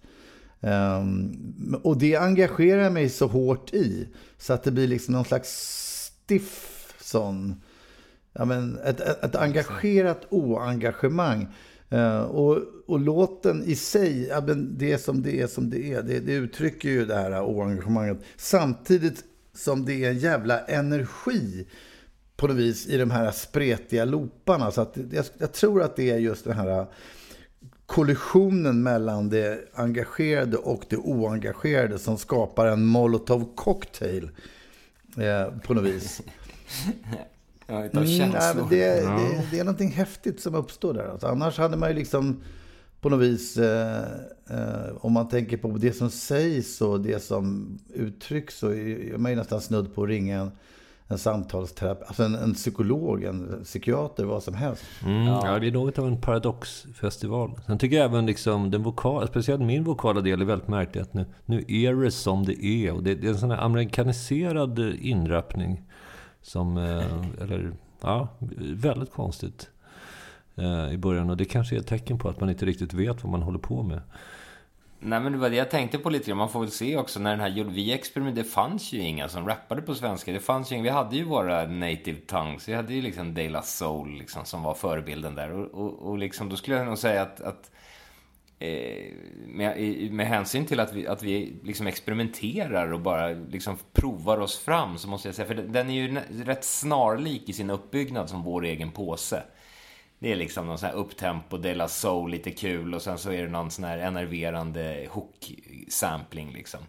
Um, 0.64 1.80
och 1.82 1.98
det 1.98 2.16
engagerar 2.16 2.90
mig 2.90 3.08
så 3.08 3.26
hårt 3.26 3.74
i. 3.74 4.08
Så 4.38 4.52
att 4.52 4.62
det 4.62 4.70
blir 4.70 4.88
liksom 4.88 5.14
någon 5.14 5.24
slags 5.24 5.48
stiff 6.24 6.94
sån... 7.00 7.60
Ja, 8.32 8.44
men 8.44 8.78
ett, 8.78 9.00
ett, 9.00 9.24
ett 9.24 9.36
engagerat 9.36 10.26
oengagemang. 10.30 11.46
Uh, 11.92 12.20
och, 12.20 12.58
och 12.86 13.00
låten 13.00 13.64
i 13.64 13.76
sig, 13.76 14.26
ja, 14.26 14.42
men 14.46 14.78
det 14.78 14.98
som 14.98 15.22
det 15.22 15.40
är 15.40 15.46
som 15.46 15.70
det 15.70 15.92
är. 15.92 16.02
Det, 16.02 16.20
det 16.20 16.32
uttrycker 16.32 16.88
ju 16.88 17.06
det 17.06 17.14
här 17.14 17.44
oengagemanget. 17.44 18.18
Samtidigt 18.36 19.24
som 19.54 19.84
det 19.84 20.04
är 20.04 20.10
en 20.10 20.18
jävla 20.18 20.60
energi 20.60 21.66
på 22.36 22.46
något 22.46 22.56
vis 22.56 22.86
i 22.86 22.96
de 22.96 23.10
här 23.10 23.30
spretiga 23.30 24.04
looparna. 24.04 24.70
Så 24.70 24.80
att 24.80 24.96
jag, 25.12 25.24
jag 25.38 25.52
tror 25.52 25.82
att 25.82 25.96
det 25.96 26.10
är 26.10 26.18
just 26.18 26.44
den 26.44 26.56
här 26.56 26.86
kollisionen 27.94 28.82
mellan 28.82 29.28
det 29.28 29.68
engagerade 29.74 30.56
och 30.56 30.84
det 30.88 30.96
oengagerade 30.96 31.98
som 31.98 32.18
skapar 32.18 32.66
en 32.66 32.86
molotov 32.86 33.54
cocktail 33.54 34.30
eh, 35.16 35.58
på 35.58 35.74
något 35.74 35.84
vis. 35.84 36.20
ja, 37.66 37.74
mm, 37.76 37.90
nej, 37.92 38.54
det, 38.70 38.86
det, 38.86 39.46
det, 39.50 39.58
är 39.58 39.64
någonting 39.64 39.90
häftigt 39.90 40.40
som 40.40 40.54
uppstår 40.54 40.94
där. 40.94 41.08
Alltså, 41.08 41.26
annars 41.26 41.58
hade 41.58 41.76
man 41.76 41.88
ju 41.88 41.94
liksom 41.94 42.42
på 43.00 43.08
något 43.08 43.20
vis, 43.20 43.56
eh, 43.56 44.04
eh, 44.50 44.96
om 45.00 45.12
man 45.12 45.28
tänker 45.28 45.56
på 45.56 45.68
det 45.68 45.92
som 45.92 46.10
sägs 46.10 46.80
och 46.80 47.00
det 47.00 47.22
som 47.22 47.78
uttrycks 47.94 48.58
så 48.58 48.68
är 48.72 49.18
man 49.18 49.32
ju 49.32 49.36
nästan 49.36 49.60
snudd 49.60 49.94
på 49.94 50.02
att 50.02 50.08
ringa 50.08 50.40
en 50.40 50.50
en 51.14 51.18
samtalsterapeut, 51.18 52.06
alltså 52.08 52.22
en, 52.22 52.34
en, 52.34 52.54
psykolog, 52.54 53.24
en 53.24 53.60
psykiater, 53.64 54.24
vad 54.24 54.42
som 54.42 54.54
helst. 54.54 54.84
Mm, 55.04 55.26
ja. 55.26 55.46
ja. 55.46 55.58
det 55.58 55.66
är 55.66 55.72
något 55.72 55.98
av 55.98 56.06
en 56.06 56.20
paradoxfestival. 56.20 57.50
Sen 57.66 57.78
tycker 57.78 57.96
jag 57.96 58.04
även 58.04 58.26
liksom 58.26 58.70
den 58.70 58.82
vokala, 58.82 59.26
speciellt 59.26 59.62
min 59.62 59.84
vokala 59.84 60.20
del 60.20 60.40
är 60.40 60.44
väldigt 60.44 60.68
märklig. 60.68 61.02
Att 61.02 61.14
nu, 61.14 61.26
nu 61.44 61.64
är 61.68 61.94
det 61.94 62.10
som 62.10 62.44
det 62.44 62.64
är. 62.64 62.92
Och 62.92 63.02
det, 63.02 63.14
det 63.14 63.26
är 63.26 63.30
en 63.30 63.38
sån 63.38 63.50
här 63.50 63.58
amerikaniserad 63.58 64.78
inrappning. 64.78 65.82
Som, 66.42 66.76
eh, 66.76 67.42
eller, 67.42 67.72
ja, 68.00 68.28
väldigt 68.74 69.12
konstigt. 69.12 69.70
eh, 70.56 70.92
i 70.92 70.98
början. 70.98 71.30
Och 71.30 71.36
det 71.36 71.44
kanske 71.44 71.76
är 71.76 71.80
ett 71.80 71.86
tecken 71.86 72.18
på 72.18 72.28
att 72.28 72.40
man 72.40 72.50
inte 72.50 72.66
riktigt 72.66 72.94
vet 72.94 73.24
vad 73.24 73.32
man 73.32 73.42
håller 73.42 73.58
på 73.58 73.82
med. 73.82 74.00
Nej 75.06 75.20
men 75.20 75.32
det 75.32 75.38
var 75.38 75.50
det 75.50 75.56
jag 75.56 75.70
tänkte 75.70 75.98
på 75.98 76.10
lite 76.10 76.26
grann. 76.26 76.38
Man 76.38 76.48
får 76.48 76.60
väl 76.60 76.70
se 76.70 76.96
också 76.96 77.20
när 77.20 77.30
den 77.30 77.40
här 77.40 77.64
vi 77.64 77.92
experimenterade, 77.92 78.42
det 78.42 78.54
fanns 78.54 78.92
ju 78.92 78.98
inga 78.98 79.28
som 79.28 79.46
rappade 79.46 79.82
på 79.82 79.94
svenska. 79.94 80.32
Det 80.32 80.40
fanns 80.40 80.72
ju 80.72 80.74
inga, 80.74 80.82
vi 80.82 80.88
hade 80.88 81.16
ju 81.16 81.24
våra 81.24 81.66
native 81.66 82.20
tongues. 82.26 82.68
Vi 82.68 82.74
hade 82.74 82.94
ju 82.94 83.02
liksom 83.02 83.34
De 83.34 83.48
La 83.48 83.62
Soul 83.62 84.18
liksom, 84.18 84.44
som 84.44 84.62
var 84.62 84.74
förebilden 84.74 85.34
där. 85.34 85.52
Och, 85.52 85.84
och, 85.84 86.10
och 86.10 86.18
liksom, 86.18 86.48
då 86.48 86.56
skulle 86.56 86.76
jag 86.76 86.86
nog 86.86 86.98
säga 86.98 87.22
att, 87.22 87.40
att 87.40 87.70
eh, 88.58 89.12
med, 89.46 89.78
med 90.12 90.26
hänsyn 90.26 90.66
till 90.66 90.80
att 90.80 90.92
vi, 90.92 91.06
att 91.06 91.22
vi 91.22 91.56
liksom 91.62 91.86
experimenterar 91.86 92.92
och 92.92 93.00
bara 93.00 93.28
liksom 93.28 93.76
provar 93.92 94.38
oss 94.38 94.58
fram 94.58 94.98
så 94.98 95.08
måste 95.08 95.28
jag 95.28 95.34
säga, 95.34 95.48
för 95.48 95.54
den 95.54 95.90
är 95.90 95.94
ju 95.94 96.20
rätt 96.44 96.64
snarlik 96.64 97.48
i 97.48 97.52
sin 97.52 97.70
uppbyggnad 97.70 98.30
som 98.30 98.42
vår 98.42 98.64
egen 98.64 98.90
påse. 98.90 99.42
Det 100.24 100.32
är 100.32 100.36
liksom 100.36 100.66
någon 100.66 100.78
sån 100.78 100.88
här 100.88 100.96
upptempo, 100.96 101.58
De 101.58 101.74
La 101.74 101.88
Soul, 101.88 102.30
lite 102.30 102.50
kul 102.50 102.94
och 102.94 103.02
sen 103.02 103.18
så 103.18 103.32
är 103.32 103.42
det 103.42 103.48
någon 103.48 103.70
sån 103.70 103.84
här 103.84 103.98
enerverande 103.98 105.08
hook-sampling 105.10 106.52
liksom. 106.52 106.80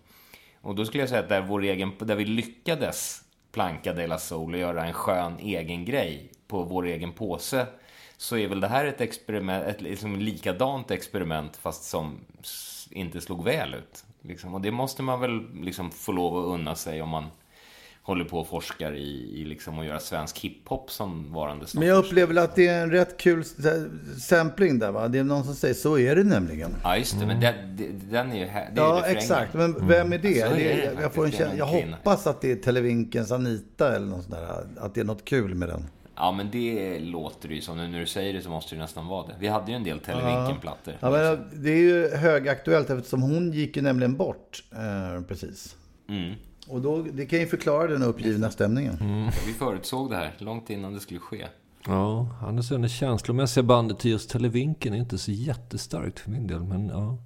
Och 0.62 0.76
då 0.76 0.86
skulle 0.86 1.02
jag 1.02 1.10
säga 1.10 1.22
att 1.22 1.30
där, 1.30 1.42
vår 1.42 1.64
egen, 1.64 1.92
där 2.00 2.16
vi 2.16 2.26
lyckades 2.26 3.22
planka 3.52 3.94
De 3.94 4.08
La 4.08 4.18
Soul 4.18 4.54
och 4.54 4.60
göra 4.60 4.86
en 4.86 4.94
skön 4.94 5.38
egen 5.40 5.86
grej 5.86 6.32
på 6.48 6.64
vår 6.64 6.86
egen 6.86 7.12
påse 7.12 7.68
så 8.18 8.38
är 8.38 8.48
väl 8.48 8.60
det 8.60 8.68
här 8.68 8.86
ett 8.86 9.02
experiment, 9.02 9.68
ett 9.68 9.82
liksom 9.82 10.16
likadant 10.16 10.92
experiment 10.92 11.58
fast 11.58 11.84
som 11.84 12.20
inte 12.92 13.22
slog 13.22 13.44
väl 13.44 13.74
ut. 13.74 14.06
Liksom. 14.22 14.54
Och 14.54 14.62
det 14.62 14.72
måste 14.72 15.04
man 15.04 15.20
väl 15.20 15.64
liksom 15.64 15.92
få 15.92 16.12
lov 16.12 16.38
att 16.38 16.60
unna 16.60 16.76
sig 16.76 17.02
om 17.02 17.10
man 17.10 17.26
håller 18.06 18.26
på 18.26 18.40
och 18.40 18.48
forskar 18.48 18.94
i, 18.94 19.42
i 19.42 19.46
liksom 19.46 19.80
att 19.80 19.86
göra 19.86 20.00
svensk 20.00 20.40
hiphop 20.40 20.92
som 20.92 21.34
varande 21.34 21.66
Men 21.74 21.88
jag 21.88 21.98
upplever 21.98 22.44
att 22.44 22.56
det 22.56 22.68
är 22.68 22.84
en 22.84 22.92
rätt 22.92 23.18
kul 23.18 23.44
sampling 24.20 24.80
där 24.80 24.92
va? 24.92 25.08
Det 25.08 25.20
är 25.20 25.24
någon 25.24 25.44
som 25.44 25.56
säger 25.56 25.74
så 25.74 25.98
är 25.98 26.16
det 26.16 26.24
nämligen. 26.24 26.76
Ja 26.84 26.98
just 26.98 27.20
det, 27.20 27.24
mm. 27.24 27.40
men 27.40 27.56
den, 27.78 28.10
den 28.10 28.32
är 28.32 28.40
ju 28.40 28.46
här. 28.46 28.72
ja 28.76 29.06
exakt, 29.06 29.54
men 29.54 29.88
vem 29.88 30.14
är 30.14 30.18
det? 30.18 30.42
Mm. 30.42 30.58
det, 30.58 30.72
är 30.72 30.96
det 30.96 31.02
jag, 31.02 31.14
får 31.14 31.26
en 31.26 31.32
känsla, 31.32 31.58
jag 31.58 31.66
hoppas 31.66 32.28
att 32.28 32.42
det 32.42 32.52
är 32.52 32.56
Televinkens 32.56 33.32
Anita 33.32 33.96
eller 33.96 34.08
något 34.08 34.24
sånt 34.24 34.36
där. 34.36 34.86
Att 34.86 34.96
det 34.96 35.02
är 35.02 35.06
något 35.06 35.26
kul 35.26 35.56
med 35.56 35.70
den. 35.70 35.88
Ja, 36.16 36.32
men 36.32 36.52
det 36.52 37.00
låter 37.00 37.50
ju 37.50 37.62
som. 37.62 37.78
Nu 37.78 37.88
när 37.88 38.00
du 38.00 38.06
säger 38.06 38.34
det 38.34 38.42
så 38.42 38.50
måste 38.50 38.76
det 38.76 38.82
nästan 38.82 39.08
vara 39.08 39.28
det. 39.28 39.36
Vi 39.40 39.48
hade 39.48 39.72
ju 39.72 39.78
en 39.78 39.84
del 39.84 40.00
Televinken-plattor. 40.00 40.94
Ja, 41.00 41.10
men 41.10 41.50
det 41.64 41.72
är 41.72 41.78
ju 41.78 42.10
högaktuellt 42.16 42.90
eftersom 42.90 43.22
hon 43.22 43.52
gick 43.52 43.76
ju 43.76 43.82
nämligen 43.82 44.16
bort 44.16 44.64
eh, 44.72 45.22
precis. 45.22 45.76
Mm. 46.10 46.36
Och 46.68 46.82
då, 46.82 47.02
det 47.02 47.26
kan 47.26 47.40
ju 47.40 47.48
förklara 47.48 47.88
den 47.88 48.04
uppgivna 48.04 48.52
stämningen. 48.52 48.98
Mm. 49.02 49.30
Vi 49.48 49.54
förutsåg 49.54 50.10
det 50.10 50.16
här 50.16 50.36
långt 50.38 50.70
innan 50.70 50.94
det 50.94 51.00
skulle 51.00 51.20
ske. 51.20 51.48
Ja, 51.88 52.28
annars 52.42 52.72
är 52.72 52.78
det 52.78 52.90
känslomässiga 52.90 53.64
bandet 53.64 54.00
till 54.00 54.12
just 54.12 54.30
Televinken 54.30 54.94
är 54.94 54.98
inte 54.98 55.18
så 55.18 55.32
jättestarkt 55.32 56.20
för 56.20 56.32
min 56.32 56.48
del. 56.48 56.64
Men 56.64 56.88
ja, 56.88 57.18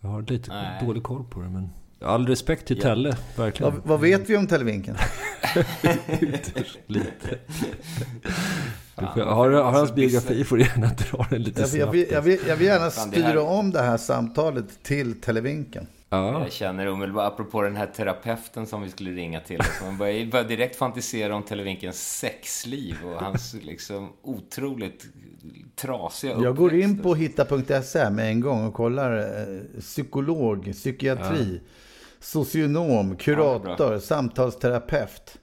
jag 0.00 0.08
har 0.08 0.22
lite 0.22 0.52
Nej. 0.52 0.86
dålig 0.86 1.02
koll 1.02 1.24
på 1.24 1.40
det. 1.40 1.48
Men 1.48 1.70
all 2.00 2.26
respekt 2.26 2.66
till 2.66 2.76
ja. 2.76 2.82
Telle, 2.82 3.16
verkligen. 3.36 3.72
Vad, 3.72 3.82
vad 3.84 4.00
vet 4.00 4.30
vi 4.30 4.36
om 4.36 4.46
Televinken? 4.46 4.96
lite. 6.86 7.38
Får, 8.96 9.20
har, 9.20 9.50
har 9.50 9.72
hans 9.72 9.94
biografi 9.94 10.44
får 10.44 10.56
du 10.56 10.62
gärna 10.62 10.86
dra 10.86 11.26
den 11.30 11.42
lite 11.42 11.66
snabbt. 11.66 11.74
Jag 11.74 11.92
vill, 11.92 12.06
jag 12.10 12.22
vill, 12.22 12.38
jag 12.48 12.56
vill 12.56 12.66
gärna 12.66 12.90
styra 12.90 13.42
om 13.42 13.70
det 13.70 13.82
här 13.82 13.96
samtalet 13.96 14.82
till 14.82 15.20
Televinken. 15.20 15.86
Ja. 16.10 16.42
Jag 16.42 16.52
känner 16.52 16.88
omedelbart, 16.88 17.32
apropå 17.32 17.62
den 17.62 17.76
här 17.76 17.86
terapeuten 17.86 18.66
som 18.66 18.82
vi 18.82 18.90
skulle 18.90 19.10
ringa 19.10 19.40
till. 19.40 19.60
Så 19.78 19.84
man 19.84 19.98
börjar, 19.98 20.26
börjar 20.26 20.44
direkt 20.44 20.76
fantisera 20.76 21.36
om 21.36 21.42
Televinkens 21.42 22.18
sexliv 22.18 22.96
och 23.04 23.20
hans 23.20 23.54
liksom 23.62 24.12
otroligt 24.22 25.06
trasiga 25.76 26.32
uppväxt. 26.32 26.44
Jag 26.44 26.56
går 26.56 26.74
in 26.74 27.02
på 27.02 27.14
hitta.se 27.14 28.10
med 28.10 28.28
en 28.28 28.40
gång 28.40 28.66
och 28.66 28.74
kollar 28.74 29.18
eh, 29.18 29.80
psykolog, 29.80 30.72
psykiatri, 30.72 31.60
ja. 31.62 31.70
socionom, 32.20 33.16
kurator, 33.16 33.92
ja, 33.92 34.00
samtalsterapeut. 34.00 35.38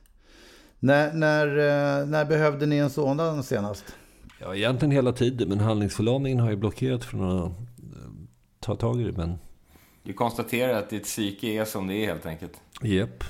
När, 0.79 1.13
när, 1.13 1.48
eh, 1.48 2.05
när 2.05 2.25
behövde 2.25 2.65
ni 2.65 2.77
en 2.77 2.89
sådan 2.89 3.43
senast? 3.43 3.95
Ja, 4.41 4.55
egentligen 4.55 4.91
hela 4.91 5.12
tiden, 5.12 5.50
men 5.50 5.60
handlingsförlamningen 5.60 6.39
har 6.39 6.50
ju 6.50 6.55
blockerat 6.55 7.03
från 7.03 7.39
att 7.39 7.45
eh, 7.45 7.55
ta 8.60 8.75
tag 8.75 9.01
i 9.01 9.03
det. 9.03 9.12
Men 9.12 9.38
du 10.05 10.13
konstaterar 10.13 10.74
att 10.74 10.89
ditt 10.89 11.03
psyke 11.03 11.47
är 11.47 11.65
som 11.65 11.88
det 11.88 11.93
är 11.93 12.05
helt 12.05 12.25
enkelt. 12.25 12.53
Yep. 12.83 13.24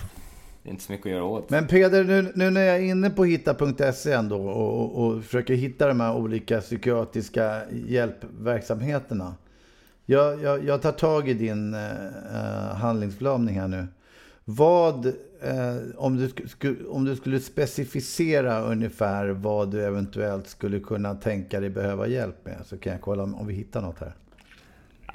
Det 0.64 0.70
är 0.70 0.72
inte 0.72 0.84
så 0.84 0.92
mycket 0.92 1.06
att 1.06 1.12
göra 1.12 1.24
åt. 1.24 1.50
Men 1.50 1.68
Peder, 1.68 2.04
nu, 2.04 2.32
nu 2.36 2.50
när 2.50 2.62
jag 2.62 2.76
är 2.76 2.82
inne 2.82 3.10
på 3.10 3.26
hitta.se 3.26 4.12
ändå 4.12 4.50
och, 4.50 4.84
och, 4.84 5.06
och 5.06 5.24
försöker 5.24 5.54
hitta 5.54 5.88
de 5.88 6.00
här 6.00 6.16
olika 6.16 6.62
psykiatriska 6.62 7.62
hjälpverksamheterna. 7.88 9.36
Jag, 10.06 10.44
jag, 10.44 10.66
jag 10.66 10.82
tar 10.82 10.92
tag 10.92 11.30
i 11.30 11.34
din 11.34 11.74
eh, 11.74 12.76
handlingsförlamning 12.76 13.60
här 13.60 13.68
nu. 13.68 13.88
Vad, 14.46 15.06
eh, 15.42 15.76
om, 15.96 16.16
du 16.16 16.48
sku, 16.48 16.76
om 16.90 17.06
du 17.06 17.16
skulle 17.16 17.40
specificera 17.40 18.62
ungefär 18.62 19.28
vad 19.28 19.72
du 19.72 19.84
eventuellt 19.84 20.48
skulle 20.48 20.80
kunna 20.80 21.16
tänka 21.16 21.60
dig 21.60 21.70
behöva 21.70 22.08
hjälp 22.08 22.46
med 22.46 22.58
så 22.66 22.78
kan 22.78 22.92
jag 22.92 23.02
kolla 23.02 23.24
om, 23.24 23.36
om 23.36 23.48
vi 23.48 23.54
hittar 23.54 23.82
något 23.82 24.00
här. 24.00 24.16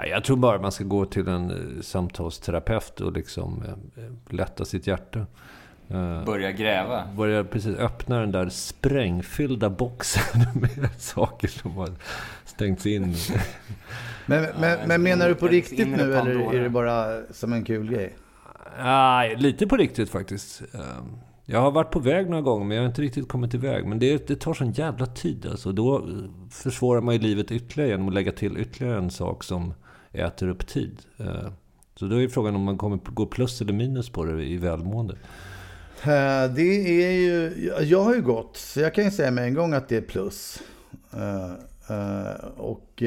Jag 0.06 0.24
tror 0.24 0.36
bara 0.36 0.58
man 0.58 0.72
ska 0.72 0.84
gå 0.84 1.04
till 1.04 1.28
en 1.28 1.50
eh, 1.50 1.82
samtalsterapeut 1.82 3.00
och 3.00 3.12
liksom 3.12 3.62
eh, 3.96 4.34
lätta 4.34 4.64
sitt 4.64 4.86
hjärta. 4.86 5.26
Eh, 5.88 6.24
Börja 6.24 6.52
gräva? 6.52 7.04
Börja 7.16 7.44
precis 7.44 7.76
öppna 7.76 8.20
den 8.20 8.32
där 8.32 8.48
sprängfyllda 8.48 9.70
boxen 9.70 10.40
med 10.60 10.90
saker 10.98 11.48
som 11.48 11.70
har 11.70 11.90
stängts 12.44 12.86
in. 12.86 13.14
men, 14.26 14.46
men, 14.60 14.78
men 14.88 15.02
menar 15.02 15.28
du 15.28 15.34
på 15.34 15.48
riktigt 15.48 15.88
nu 15.88 16.14
eller 16.14 16.54
är 16.54 16.62
det 16.62 16.70
bara 16.70 17.22
som 17.30 17.52
en 17.52 17.64
kul 17.64 17.90
grej? 17.90 18.16
Nej, 18.78 19.36
lite 19.36 19.66
på 19.66 19.76
riktigt 19.76 20.10
faktiskt. 20.10 20.62
Jag 21.52 21.60
har 21.60 21.70
varit 21.70 21.90
på 21.90 21.98
väg 21.98 22.30
några 22.30 22.42
gånger, 22.42 22.64
men 22.64 22.76
jag 22.76 22.84
har 22.84 22.88
inte 22.88 23.02
riktigt 23.02 23.28
kommit 23.28 23.54
iväg. 23.54 23.86
Men 23.86 23.98
det, 23.98 24.26
det 24.28 24.36
tar 24.36 24.54
sån 24.54 24.72
jävla 24.72 25.06
tid 25.06 25.46
alltså. 25.46 25.72
Då 25.72 26.08
försvårar 26.50 27.00
man 27.00 27.14
ju 27.14 27.20
livet 27.20 27.52
ytterligare 27.52 27.90
genom 27.90 28.08
att 28.08 28.14
lägga 28.14 28.32
till 28.32 28.58
ytterligare 28.58 28.98
en 28.98 29.10
sak 29.10 29.44
som 29.44 29.74
äter 30.12 30.48
upp 30.48 30.66
tid. 30.66 31.02
Eh, 31.18 31.52
så 31.94 32.06
då 32.06 32.22
är 32.22 32.28
frågan 32.28 32.54
om 32.54 32.62
man 32.62 32.78
kommer 32.78 32.96
gå 33.04 33.26
plus 33.26 33.60
eller 33.60 33.72
minus 33.72 34.10
på 34.10 34.24
det 34.24 34.44
i 34.44 34.56
välmående. 34.56 35.14
Eh, 36.02 36.54
det 36.54 37.02
är 37.04 37.12
ju, 37.12 37.70
jag 37.80 38.04
har 38.04 38.14
ju 38.14 38.22
gått, 38.22 38.56
så 38.56 38.80
jag 38.80 38.94
kan 38.94 39.04
ju 39.04 39.10
säga 39.10 39.30
med 39.30 39.44
en 39.44 39.54
gång 39.54 39.72
att 39.72 39.88
det 39.88 39.96
är 39.96 40.00
plus. 40.00 40.62
Eh, 41.12 41.52
och 42.56 43.02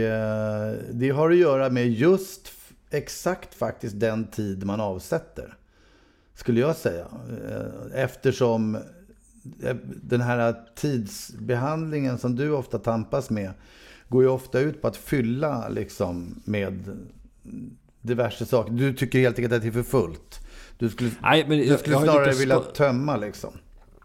det 0.91 1.09
har 1.15 1.31
att 1.31 1.37
göra 1.37 1.69
med 1.69 1.91
just 1.91 2.51
exakt 2.89 3.55
faktiskt 3.55 3.99
den 3.99 4.27
tid 4.27 4.65
man 4.65 4.81
avsätter. 4.81 5.57
Skulle 6.35 6.59
jag 6.59 6.75
säga. 6.75 7.05
Eftersom 7.93 8.77
den 10.01 10.21
här 10.21 10.55
tidsbehandlingen 10.75 12.17
som 12.17 12.35
du 12.35 12.51
ofta 12.51 12.79
tampas 12.79 13.29
med 13.29 13.51
går 14.09 14.23
ju 14.23 14.29
ofta 14.29 14.59
ut 14.59 14.81
på 14.81 14.87
att 14.87 14.97
fylla 14.97 15.69
liksom 15.69 16.41
med 16.45 16.97
diverse 18.01 18.45
saker. 18.45 18.73
Du 18.73 18.93
tycker 18.93 19.19
helt 19.19 19.39
enkelt 19.39 19.53
att 19.53 19.61
det 19.61 19.67
är 19.67 19.71
för 19.71 19.83
fullt. 19.83 20.39
Du 20.77 20.89
skulle, 20.89 21.09
Nej, 21.21 21.45
men 21.47 21.57
du 21.57 21.77
skulle 21.77 21.99
snarare 21.99 22.31
vilja 22.31 22.59
tömma 22.59 23.17
liksom. 23.17 23.51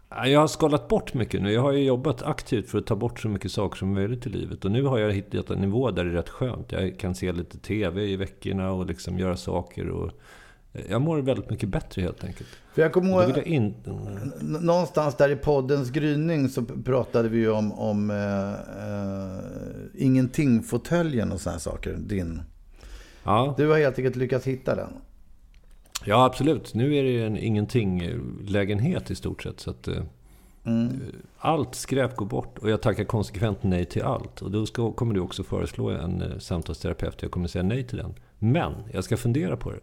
Jag 0.09 0.39
har 0.39 0.47
skalat 0.47 0.87
bort 0.87 1.13
mycket 1.13 1.41
nu. 1.41 1.51
Jag 1.51 1.61
har 1.61 1.71
ju 1.71 1.83
jobbat 1.83 2.23
aktivt 2.23 2.69
för 2.69 2.77
att 2.77 2.85
ta 2.85 2.95
bort 2.95 3.19
så 3.19 3.29
mycket 3.29 3.51
saker 3.51 3.77
som 3.77 3.93
möjligt 3.93 4.25
i 4.25 4.29
livet. 4.29 4.65
Och 4.65 4.71
nu 4.71 4.83
har 4.83 4.99
jag 4.99 5.11
hittat 5.11 5.49
en 5.49 5.59
nivå 5.59 5.91
där 5.91 6.03
det 6.03 6.11
är 6.11 6.13
rätt 6.13 6.29
skönt. 6.29 6.71
Jag 6.71 6.99
kan 6.99 7.15
se 7.15 7.31
lite 7.31 7.57
TV 7.57 8.03
i 8.03 8.15
veckorna 8.15 8.71
och 8.71 8.85
liksom 8.85 9.19
göra 9.19 9.37
saker. 9.37 9.89
Och 9.89 10.11
jag 10.89 11.01
mår 11.01 11.17
väldigt 11.17 11.49
mycket 11.49 11.69
bättre 11.69 12.01
helt 12.01 12.23
enkelt. 12.23 12.49
För 12.73 12.81
jag 12.81 12.93
kommer 12.93 13.09
ihåg, 13.09 13.37
jag 13.37 13.47
in... 13.47 13.73
någonstans 14.41 15.15
där 15.15 15.29
i 15.29 15.35
poddens 15.35 15.89
gryning 15.89 16.49
så 16.49 16.65
pratade 16.65 17.29
vi 17.29 17.47
om, 17.47 17.71
om 17.71 18.09
äh, 18.09 18.51
äh, 18.85 20.05
ingenting-fåtöljen 20.05 21.31
och 21.31 21.41
sådana 21.41 21.59
saker. 21.59 21.97
Din. 21.99 22.41
Ja. 23.23 23.53
Du 23.57 23.67
har 23.67 23.77
helt 23.77 23.97
enkelt 23.97 24.15
lyckats 24.15 24.47
hitta 24.47 24.75
den. 24.75 24.89
Ja, 26.05 26.25
absolut. 26.25 26.73
Nu 26.73 26.95
är 26.95 27.03
det 27.03 27.23
en 27.23 27.37
ingenting-lägenhet 27.37 29.11
i 29.11 29.15
stort 29.15 29.43
sett. 29.43 29.59
Så 29.59 29.69
att, 29.69 29.87
äh, 29.87 30.03
mm. 30.63 31.01
Allt 31.37 31.75
skräp 31.75 32.15
går 32.15 32.25
bort 32.25 32.57
och 32.57 32.69
jag 32.69 32.81
tackar 32.81 33.03
konsekvent 33.03 33.63
nej 33.63 33.85
till 33.85 34.03
allt. 34.03 34.41
Och 34.41 34.51
då 34.51 34.65
ska, 34.65 34.91
kommer 34.91 35.13
du 35.13 35.19
också 35.19 35.43
föreslå 35.43 35.89
en 35.89 36.21
uh, 36.21 36.37
samtalsterapeut. 36.39 37.21
Jag 37.21 37.31
kommer 37.31 37.47
säga 37.47 37.63
nej 37.63 37.83
till 37.83 37.97
den. 37.97 38.13
Men 38.39 38.73
jag 38.91 39.03
ska 39.03 39.17
fundera 39.17 39.57
på 39.57 39.71
det. 39.71 39.79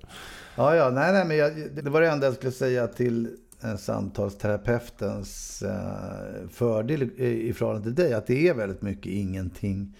Ja, 0.56 0.76
ja, 0.76 0.90
nej, 0.90 1.12
nej, 1.12 1.24
men 1.24 1.36
jag, 1.36 1.52
det 1.84 1.90
var 1.90 2.00
det 2.00 2.08
enda 2.08 2.26
jag 2.26 2.34
skulle 2.34 2.52
säga 2.52 2.86
till 2.86 3.28
eh, 3.62 3.76
samtalsterapeutens 3.76 5.62
eh, 5.62 6.48
fördel 6.50 7.02
i, 7.02 7.52
förhållande 7.52 7.88
till 7.88 8.04
dig. 8.04 8.14
Att 8.14 8.26
det 8.26 8.48
är 8.48 8.54
väldigt 8.54 8.82
mycket 8.82 9.12
ingenting. 9.12 9.96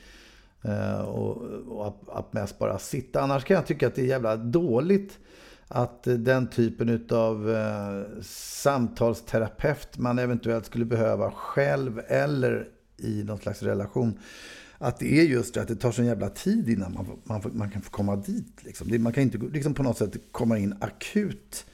Eh, 0.62 1.00
och, 1.00 1.36
och 1.68 1.86
att, 1.86 2.08
att 2.08 2.32
mest 2.32 2.58
bara 2.58 2.78
sitta. 2.78 3.20
Annars 3.20 3.44
kan 3.44 3.54
jag 3.54 3.66
tycka 3.66 3.86
att 3.86 3.94
det 3.94 4.02
är 4.02 4.06
jävla 4.06 4.36
dåligt 4.36 5.18
att 5.68 6.02
den 6.02 6.46
typen 6.46 7.06
av 7.10 7.54
samtalsterapeut 8.22 9.98
man 9.98 10.18
eventuellt 10.18 10.66
skulle 10.66 10.84
behöva 10.84 11.30
själv 11.30 12.00
eller 12.08 12.68
i 12.96 13.25
någon 13.25 13.38
slags 13.38 13.62
relation 13.62 14.18
att 14.78 14.99
det 14.99 15.21
är 15.21 15.25
just 15.25 15.54
det 15.54 15.62
att 15.62 15.68
det 15.68 15.76
tar 15.76 15.92
sån 15.92 16.06
jävla 16.06 16.28
tid 16.28 16.68
innan 16.68 16.92
man, 16.92 17.06
man, 17.25 17.50
man 17.54 17.71
kan 17.71 17.83
få 17.83 17.90
komma 17.90 18.16
dit. 18.16 18.64
Liksom. 18.64 18.88
Det, 18.88 18.99
man 18.99 19.12
kan 19.12 19.23
inte 19.23 19.38
liksom 19.38 19.75
på 19.75 19.83
något 19.83 19.99
sätt 19.99 20.16
komma 20.33 20.59
in 20.59 20.75
akut 20.80 21.66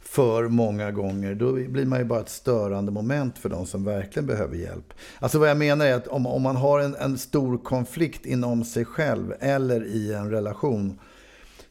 för 0.00 0.48
många 0.48 0.90
gånger. 0.90 1.34
Då 1.34 1.52
blir 1.52 1.86
man 1.86 1.98
ju 1.98 2.04
bara 2.04 2.20
ett 2.20 2.28
störande 2.28 2.92
moment 2.92 3.38
för 3.38 3.48
de 3.48 3.66
som 3.66 3.84
verkligen 3.84 4.26
behöver 4.26 4.56
hjälp. 4.56 4.94
Alltså 5.18 5.38
vad 5.38 5.50
jag 5.50 5.56
menar 5.56 5.86
är 5.86 5.94
att 5.94 6.06
om, 6.06 6.26
om 6.26 6.42
man 6.42 6.56
har 6.56 6.80
en, 6.80 6.94
en 6.94 7.18
stor 7.18 7.58
konflikt 7.58 8.26
inom 8.26 8.64
sig 8.64 8.84
själv 8.84 9.34
eller 9.40 9.84
i 9.84 10.12
en 10.12 10.30
relation 10.30 10.98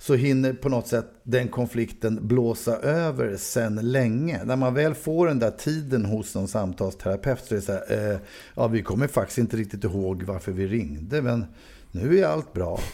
så 0.02 0.16
hinner 0.16 0.54
på 0.54 0.70
något 0.70 0.88
sätt 0.88 1.06
den 1.24 1.48
konflikten 1.48 2.28
blåsa 2.28 2.76
över 2.78 3.38
sen 3.38 3.76
länge. 3.76 4.44
När 4.44 4.56
man 4.56 4.74
väl 4.74 4.94
får 4.94 5.28
den 5.28 5.40
där 5.40 5.52
tiden 5.52 6.06
hos 6.06 6.36
någon 6.36 6.48
samtalsterapeut 6.48 7.46
så 7.46 7.54
är 7.54 7.56
det 7.56 7.62
så 7.62 7.72
här, 7.72 8.12
eh, 8.12 8.20
ja 8.56 8.68
vi 8.68 8.82
kommer 8.82 9.08
faktiskt 9.08 9.38
inte 9.38 9.58
riktigt 9.58 9.84
ihåg 9.84 10.24
varför 10.24 10.52
vi 10.52 10.68
ringde, 10.68 11.22
men 11.22 11.46
nu 11.92 12.20
är 12.20 12.28
allt 12.28 12.54
bra. 12.54 12.80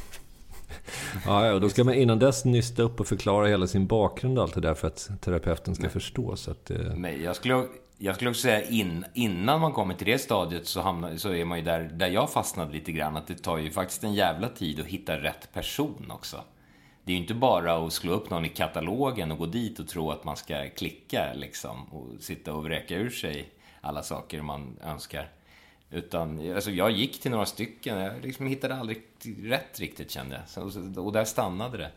Ja, 1.25 1.47
ja, 1.47 1.59
då 1.59 1.69
ska 1.69 1.83
man 1.83 1.93
innan 1.93 2.19
dess 2.19 2.45
nysta 2.45 2.83
upp 2.83 2.99
och 2.99 3.07
förklara 3.07 3.47
hela 3.47 3.67
sin 3.67 3.87
bakgrund 3.87 4.37
och 4.37 4.43
allt 4.43 4.53
det 4.53 4.61
där 4.61 4.73
för 4.73 4.87
att 4.87 5.09
terapeuten 5.21 5.75
ska 5.75 5.83
Nej. 5.83 5.91
förstå. 5.91 6.35
Så 6.35 6.51
att, 6.51 6.71
eh... 6.71 6.77
Nej, 6.95 7.23
jag 7.23 7.35
skulle, 7.35 7.65
jag 7.97 8.15
skulle 8.15 8.29
också 8.29 8.41
säga 8.41 8.63
in, 8.63 9.05
innan 9.13 9.61
man 9.61 9.71
kommer 9.71 9.93
till 9.93 10.07
det 10.07 10.17
stadiet 10.17 10.67
så, 10.67 10.81
hamnar, 10.81 11.17
så 11.17 11.33
är 11.33 11.45
man 11.45 11.57
ju 11.57 11.63
där, 11.63 11.79
där 11.93 12.07
jag 12.07 12.31
fastnade 12.31 12.73
lite 12.73 12.91
grann. 12.91 13.17
Att 13.17 13.27
det 13.27 13.35
tar 13.35 13.57
ju 13.57 13.71
faktiskt 13.71 14.03
en 14.03 14.13
jävla 14.13 14.49
tid 14.49 14.79
att 14.79 14.85
hitta 14.85 15.17
rätt 15.17 15.53
person 15.53 16.11
också. 16.11 16.37
Det 17.05 17.11
är 17.11 17.15
ju 17.15 17.21
inte 17.21 17.33
bara 17.33 17.85
att 17.85 17.93
slå 17.93 18.11
upp 18.11 18.29
någon 18.29 18.45
i 18.45 18.49
katalogen 18.49 19.31
och 19.31 19.37
gå 19.37 19.45
dit 19.45 19.79
och 19.79 19.87
tro 19.87 20.11
att 20.11 20.23
man 20.23 20.37
ska 20.37 20.69
klicka 20.69 21.33
liksom 21.33 21.83
och 21.83 22.07
sitta 22.19 22.53
och 22.53 22.63
vräka 22.63 22.95
ur 22.95 23.09
sig 23.09 23.49
alla 23.81 24.03
saker 24.03 24.41
man 24.41 24.77
önskar. 24.83 25.29
Utan, 25.91 26.55
alltså 26.55 26.71
jag 26.71 26.91
gick 26.91 27.21
till 27.21 27.31
några 27.31 27.45
stycken, 27.45 27.97
jag 27.97 28.13
liksom 28.23 28.47
hittade 28.47 28.75
aldrig 28.75 29.01
rätt 29.43 29.79
riktigt 29.79 30.11
kände 30.11 30.41
jag. 30.55 31.05
och 31.05 31.13
där 31.13 31.25
stannade 31.25 31.77
det. 31.77 31.91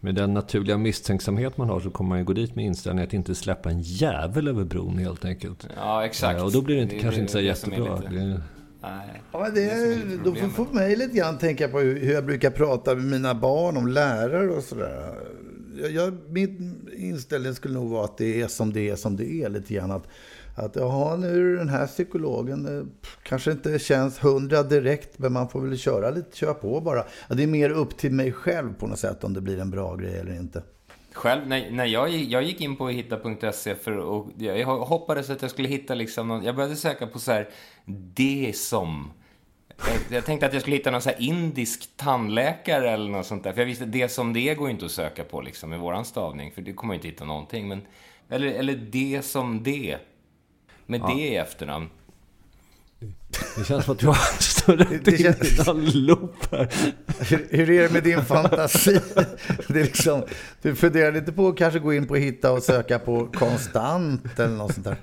Med 0.00 0.14
den 0.14 0.34
naturliga 0.34 0.78
misstänksamhet 0.78 1.56
man 1.56 1.68
har 1.68 1.80
så 1.80 1.90
kommer 1.90 2.08
man 2.08 2.18
ju 2.18 2.24
gå 2.24 2.32
dit 2.32 2.54
med 2.54 2.64
inställningen 2.64 3.08
att 3.08 3.14
inte 3.14 3.34
släppa 3.34 3.70
en 3.70 3.80
jävel 3.80 4.48
över 4.48 4.64
bron 4.64 4.98
helt 4.98 5.24
enkelt. 5.24 5.68
Ja, 5.76 6.04
exakt. 6.04 6.38
Ja, 6.38 6.44
och 6.44 6.52
då 6.52 6.62
blir 6.62 6.76
det, 6.76 6.82
inte, 6.82 6.94
det 6.94 7.00
kanske 7.00 7.18
det, 7.18 7.22
inte 7.22 7.32
så 7.32 7.40
jättebra. 7.40 7.96
Lite... 7.96 8.42
Nej. 8.82 9.22
Ja, 9.32 9.50
det, 9.54 9.64
är, 9.64 10.24
då 10.24 10.34
får, 10.34 10.48
får 10.48 10.74
mig 10.74 10.96
lite 10.96 11.16
grann 11.16 11.38
tänka 11.38 11.68
på 11.68 11.78
hur 11.78 12.12
jag 12.12 12.26
brukar 12.26 12.50
prata 12.50 12.94
med 12.94 13.04
mina 13.04 13.34
barn 13.34 13.76
om 13.76 13.88
lärare 13.88 14.50
och 14.50 14.62
sådär. 14.62 15.14
Jag, 15.90 16.18
min 16.28 16.88
inställning 16.96 17.54
skulle 17.54 17.74
nog 17.74 17.90
vara 17.90 18.04
att 18.04 18.18
det 18.18 18.40
är 18.40 18.48
som 18.48 18.72
det 18.72 18.90
är 18.90 18.96
som 18.96 19.16
det 19.16 19.32
är 19.32 19.48
lite 19.48 19.74
grann. 19.74 19.90
Att, 19.90 20.06
att 20.56 20.76
jaha, 20.76 21.16
nu 21.16 21.54
är 21.54 21.58
den 21.58 21.68
här 21.68 21.86
psykologen 21.86 22.78
eh, 22.78 22.84
kanske 23.22 23.52
inte 23.52 23.78
känns 23.78 24.24
hundra 24.24 24.62
direkt, 24.62 25.18
men 25.18 25.32
man 25.32 25.48
får 25.48 25.60
väl 25.60 25.78
köra 25.78 26.10
lite, 26.10 26.36
köra 26.36 26.54
på 26.54 26.80
bara. 26.80 27.04
Det 27.28 27.42
är 27.42 27.46
mer 27.46 27.70
upp 27.70 27.96
till 27.96 28.12
mig 28.12 28.32
själv 28.32 28.74
på 28.74 28.86
något 28.86 28.98
sätt 28.98 29.24
om 29.24 29.32
det 29.32 29.40
blir 29.40 29.60
en 29.60 29.70
bra 29.70 29.96
grej 29.96 30.18
eller 30.18 30.36
inte. 30.36 30.62
Själv, 31.12 31.46
när, 31.46 31.70
när 31.70 31.86
jag, 31.86 32.10
jag 32.10 32.42
gick 32.42 32.60
in 32.60 32.76
på 32.76 32.88
hitta.se 32.88 33.74
för 33.74 33.96
och 33.96 34.30
jag 34.38 34.66
hoppades 34.66 35.30
att 35.30 35.42
jag 35.42 35.50
skulle 35.50 35.68
hitta 35.68 35.94
liksom 35.94 36.28
någon, 36.28 36.44
jag 36.44 36.56
började 36.56 36.76
söka 36.76 37.06
på 37.06 37.18
så 37.18 37.32
här, 37.32 37.48
det 38.14 38.56
som. 38.56 39.10
Jag, 39.68 40.16
jag 40.16 40.24
tänkte 40.24 40.46
att 40.46 40.52
jag 40.52 40.62
skulle 40.62 40.76
hitta 40.76 40.90
någon 40.90 41.02
så 41.02 41.10
här 41.10 41.22
indisk 41.22 41.96
tandläkare 41.96 42.90
eller 42.90 43.10
något 43.10 43.26
sånt 43.26 43.44
där. 43.44 43.52
För 43.52 43.60
jag 43.60 43.66
visste, 43.66 43.84
det 43.84 44.08
som 44.08 44.32
det 44.32 44.54
går 44.54 44.70
inte 44.70 44.84
att 44.84 44.90
söka 44.90 45.24
på 45.24 45.40
liksom 45.40 45.70
med 45.70 45.80
våran 45.80 46.04
stavning. 46.04 46.52
För 46.52 46.62
det 46.62 46.72
kommer 46.72 46.94
jag 46.94 46.98
inte 46.98 47.08
hitta 47.08 47.24
någonting. 47.24 47.68
Men, 47.68 47.82
eller, 48.28 48.46
eller 48.46 48.74
det 48.74 49.22
som 49.24 49.62
det. 49.62 49.98
Med 50.86 51.00
ja. 51.00 51.14
det 51.14 51.22
i 51.22 51.36
efternamn. 51.36 51.90
Det 53.56 53.64
känns 53.64 53.84
som 53.84 53.94
att 53.94 54.00
du 54.00 54.06
har 54.06 54.42
snurrat 54.42 55.08
in 55.08 55.26
i 55.26 55.64
någon 55.66 55.90
loop 55.90 56.52
här. 56.52 56.68
Hur, 57.18 57.46
hur 57.50 57.70
är 57.70 57.82
det 57.82 57.92
med 57.92 58.02
din 58.02 58.24
fantasi? 58.24 59.00
Det 59.68 59.80
är 59.80 59.84
liksom, 59.84 60.24
du 60.62 60.74
funderar 60.74 61.12
lite 61.12 61.32
på 61.32 61.48
att 61.48 61.56
kanske 61.56 61.78
gå 61.78 61.94
in 61.94 62.06
på 62.06 62.16
hitta 62.16 62.52
och 62.52 62.62
söka 62.62 62.98
på 62.98 63.26
konstant 63.26 64.38
eller 64.38 64.56
något 64.56 64.74
sånt 64.74 64.86
där. 64.86 64.96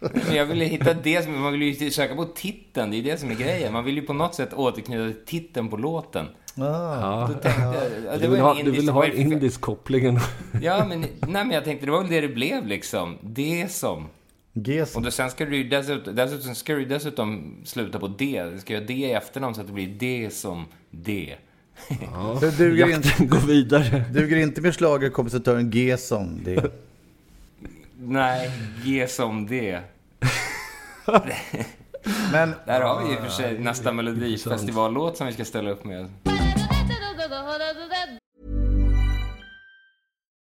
Men 0.00 0.36
jag 0.36 0.46
vill 0.46 0.60
hitta 0.60 0.94
det, 0.94 1.24
som, 1.24 1.40
man 1.40 1.52
vill 1.52 1.62
ju 1.62 1.90
söka 1.90 2.14
på 2.14 2.24
titeln, 2.24 2.90
det 2.90 2.96
är 2.96 3.02
det 3.02 3.20
som 3.20 3.30
är 3.30 3.34
grejen. 3.34 3.72
Man 3.72 3.84
vill 3.84 3.94
ju 3.94 4.02
på 4.02 4.12
något 4.12 4.34
sätt 4.34 4.52
återknyta 4.54 5.04
till 5.04 5.24
titeln 5.26 5.68
på 5.68 5.76
låten. 5.76 6.26
Ah, 6.56 6.62
ja. 7.00 7.30
jag, 8.06 8.20
du, 8.20 8.28
vill 8.28 8.40
ha, 8.40 8.58
indisk, 8.58 8.74
du 8.74 8.80
vill 8.80 8.88
ha 8.88 9.04
en 9.04 9.32
indisk 9.32 9.60
koppling. 9.60 10.18
Ja, 10.62 10.84
men, 10.88 11.00
nej, 11.00 11.10
men 11.20 11.50
jag 11.50 11.64
tänkte 11.64 11.86
det 11.86 11.92
var 11.92 12.00
väl 12.00 12.10
det 12.10 12.20
det 12.20 12.28
blev 12.28 12.66
liksom. 12.66 13.18
Det 13.22 13.72
som. 13.72 14.08
Ges. 14.56 14.96
Och 14.96 15.02
då, 15.02 15.10
sen 15.10 15.30
ska 15.30 15.44
du 15.44 15.64
dessutom, 15.64 16.14
dessutom, 16.14 16.54
ska 16.54 16.74
du 16.74 16.84
dessutom 16.84 17.56
sluta 17.64 17.98
på 17.98 18.08
D. 18.08 18.44
Du 18.52 18.60
ska 18.60 18.72
göra 18.72 18.84
D 18.84 18.92
i 18.94 19.12
efternamn 19.12 19.54
så 19.54 19.60
att 19.60 19.66
det 19.66 19.72
blir 19.72 19.88
D 19.88 20.28
som 20.32 20.64
D. 20.90 21.34
Ja, 22.12 22.40
så 22.40 22.46
duger 22.46 22.94
inte, 22.94 23.24
gå 23.24 23.38
vidare. 23.38 24.04
Duger 24.12 24.36
inte 24.36 24.60
med 24.60 24.74
schlagerkompositören 24.74 25.70
G 25.70 25.96
som 25.96 26.44
D? 26.44 26.60
Nej, 27.98 28.50
G 28.84 29.08
som 29.08 29.46
D. 29.46 29.80
Men, 32.32 32.54
Där 32.66 32.80
har 32.80 33.04
vi 33.04 33.12
i 33.12 33.16
och 33.16 33.20
för 33.20 33.28
sig 33.28 33.58
nästa 33.58 33.92
melodifestivallåt 33.92 35.16
som 35.16 35.26
vi 35.26 35.32
ska 35.32 35.44
ställa 35.44 35.70
upp 35.70 35.84
med. 35.84 36.10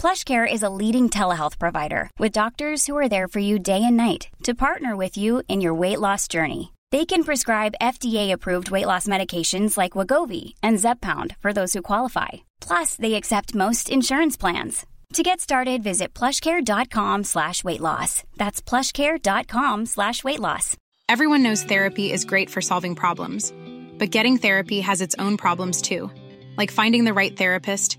PlushCare 0.00 0.50
is 0.50 0.62
a 0.62 0.70
leading 0.70 1.10
telehealth 1.10 1.58
provider 1.58 2.08
with 2.18 2.32
doctors 2.32 2.86
who 2.86 2.96
are 2.96 3.10
there 3.10 3.28
for 3.28 3.38
you 3.38 3.58
day 3.58 3.82
and 3.84 3.98
night 3.98 4.28
to 4.44 4.54
partner 4.54 4.96
with 4.96 5.18
you 5.18 5.42
in 5.46 5.60
your 5.60 5.74
weight 5.74 6.00
loss 6.00 6.26
journey. 6.26 6.72
They 6.90 7.04
can 7.04 7.22
prescribe 7.22 7.82
FDA-approved 7.82 8.70
weight 8.70 8.86
loss 8.86 9.06
medications 9.06 9.76
like 9.76 9.92
Wagovi 9.92 10.54
and 10.62 10.78
Zepbound 10.78 11.36
for 11.36 11.52
those 11.52 11.74
who 11.74 11.82
qualify. 11.82 12.28
Plus, 12.62 12.94
they 12.94 13.12
accept 13.12 13.54
most 13.54 13.90
insurance 13.90 14.38
plans. 14.38 14.86
To 15.12 15.22
get 15.22 15.38
started, 15.38 15.82
visit 15.82 16.14
plushcare.com 16.14 17.24
slash 17.24 17.62
weight 17.62 17.80
loss. 17.80 18.22
That's 18.38 18.62
plushcare.com 18.62 19.84
slash 19.84 20.24
weight 20.24 20.40
loss. 20.40 20.78
Everyone 21.10 21.42
knows 21.42 21.62
therapy 21.62 22.10
is 22.10 22.24
great 22.24 22.48
for 22.48 22.62
solving 22.62 22.94
problems, 22.94 23.52
but 23.98 24.10
getting 24.10 24.38
therapy 24.38 24.80
has 24.80 25.02
its 25.02 25.14
own 25.18 25.36
problems 25.36 25.82
too, 25.82 26.10
like 26.56 26.70
finding 26.70 27.04
the 27.04 27.12
right 27.12 27.36
therapist, 27.36 27.98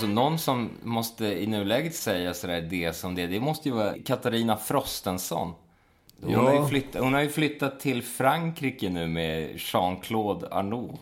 Alltså 0.00 0.14
någon 0.14 0.38
som 0.38 0.70
måste 0.82 1.26
i 1.26 1.46
nuläget 1.46 1.94
säga 1.94 2.34
sådär 2.34 2.60
det 2.60 2.92
som 2.92 3.14
det, 3.14 3.26
det 3.26 3.40
måste 3.40 3.68
ju 3.68 3.74
vara 3.74 3.94
Katarina 4.06 4.56
Frostenson. 4.56 5.52
Hon, 6.22 6.32
ja. 6.32 6.40
har 6.40 6.54
ju 6.54 6.66
flyttat, 6.66 7.02
hon 7.02 7.14
har 7.14 7.20
ju 7.20 7.28
flyttat 7.28 7.80
till 7.80 8.02
Frankrike 8.02 8.90
nu 8.90 9.08
med 9.08 9.50
Jean-Claude 9.56 10.48
Arnault. 10.50 11.00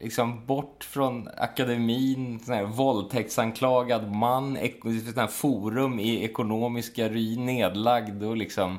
Liksom 0.00 0.46
bort 0.46 0.84
från 0.84 1.28
akademin, 1.36 2.40
sån 2.40 2.54
här 2.54 2.64
våldtäktsanklagad 2.64 4.12
man, 4.12 4.58
sån 4.82 5.12
här 5.16 5.26
forum 5.26 5.98
i 5.98 6.24
ekonomiska 6.24 7.08
ry, 7.08 7.36
nedlagd 7.36 8.22
och 8.22 8.36
liksom... 8.36 8.78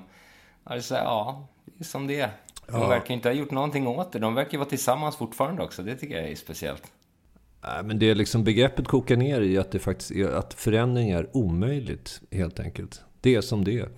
Alltså, 0.64 0.96
ja, 0.96 1.48
det 1.66 1.80
är 1.80 1.84
som 1.84 2.08
det 2.08 2.20
är. 2.20 2.32
De 2.68 2.90
verkar 2.90 3.14
inte 3.14 3.30
ha 3.30 3.34
gjort 3.34 3.52
någonting 3.52 3.88
åt 3.88 4.12
det. 4.12 4.20
De 4.20 4.36
verkar 4.36 4.58
vara 4.58 4.70
tillsammans 4.70 5.16
fortfarande 5.16 5.64
också. 5.64 5.84
Det 5.84 5.96
tycker 5.96 6.16
jag 6.16 6.30
är 6.30 6.36
speciellt. 6.36 6.92
Men 7.84 8.00
det 8.00 8.10
är 8.10 8.16
liksom 8.16 8.44
begreppet 8.44 8.88
kokar 8.88 9.18
ner 9.18 9.42
i 9.42 9.58
att 9.58 9.72
det 9.72 9.80
faktiskt 9.80 10.12
är 10.12 10.28
att 10.28 10.54
förändring 10.54 11.10
är 11.10 11.38
omöjligt 11.38 12.22
helt 12.32 12.60
enkelt. 12.60 13.02
Det 13.22 13.36
är 13.36 13.42
som 13.42 13.64
det 13.64 13.80
är. 13.80 13.90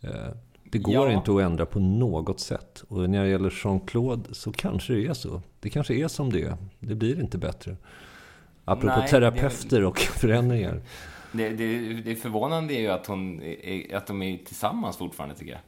Eh, 0.00 0.34
det 0.64 0.78
går 0.78 1.10
ja. 1.10 1.16
inte 1.16 1.32
att 1.32 1.40
ändra 1.40 1.66
på 1.66 1.80
något 1.80 2.40
sätt. 2.40 2.84
Och 2.88 3.10
när 3.10 3.24
det 3.24 3.30
gäller 3.30 3.50
Jean-Claude 3.50 4.34
så 4.34 4.52
kanske 4.52 4.92
det 4.92 5.06
är 5.06 5.14
så. 5.14 5.42
Det 5.60 5.70
kanske 5.70 5.94
är 5.94 6.08
som 6.08 6.32
det 6.32 6.42
är. 6.42 6.56
Det 6.80 6.94
blir 6.94 7.20
inte 7.20 7.38
bättre. 7.38 7.76
Apropå 8.64 8.96
Nej, 8.98 9.08
terapeuter 9.08 9.80
det... 9.80 9.86
och 9.86 9.98
förändringar. 10.20 10.82
Det, 11.32 11.48
det, 11.48 11.94
det 11.94 12.16
förvånande 12.16 12.74
är 12.74 12.80
ju 12.80 12.88
att, 12.88 13.06
hon, 13.06 13.42
att 13.94 14.06
de 14.06 14.22
är 14.22 14.38
tillsammans 14.38 14.96
fortfarande, 14.96 15.34
tycker 15.34 15.52
jag. 15.52 15.60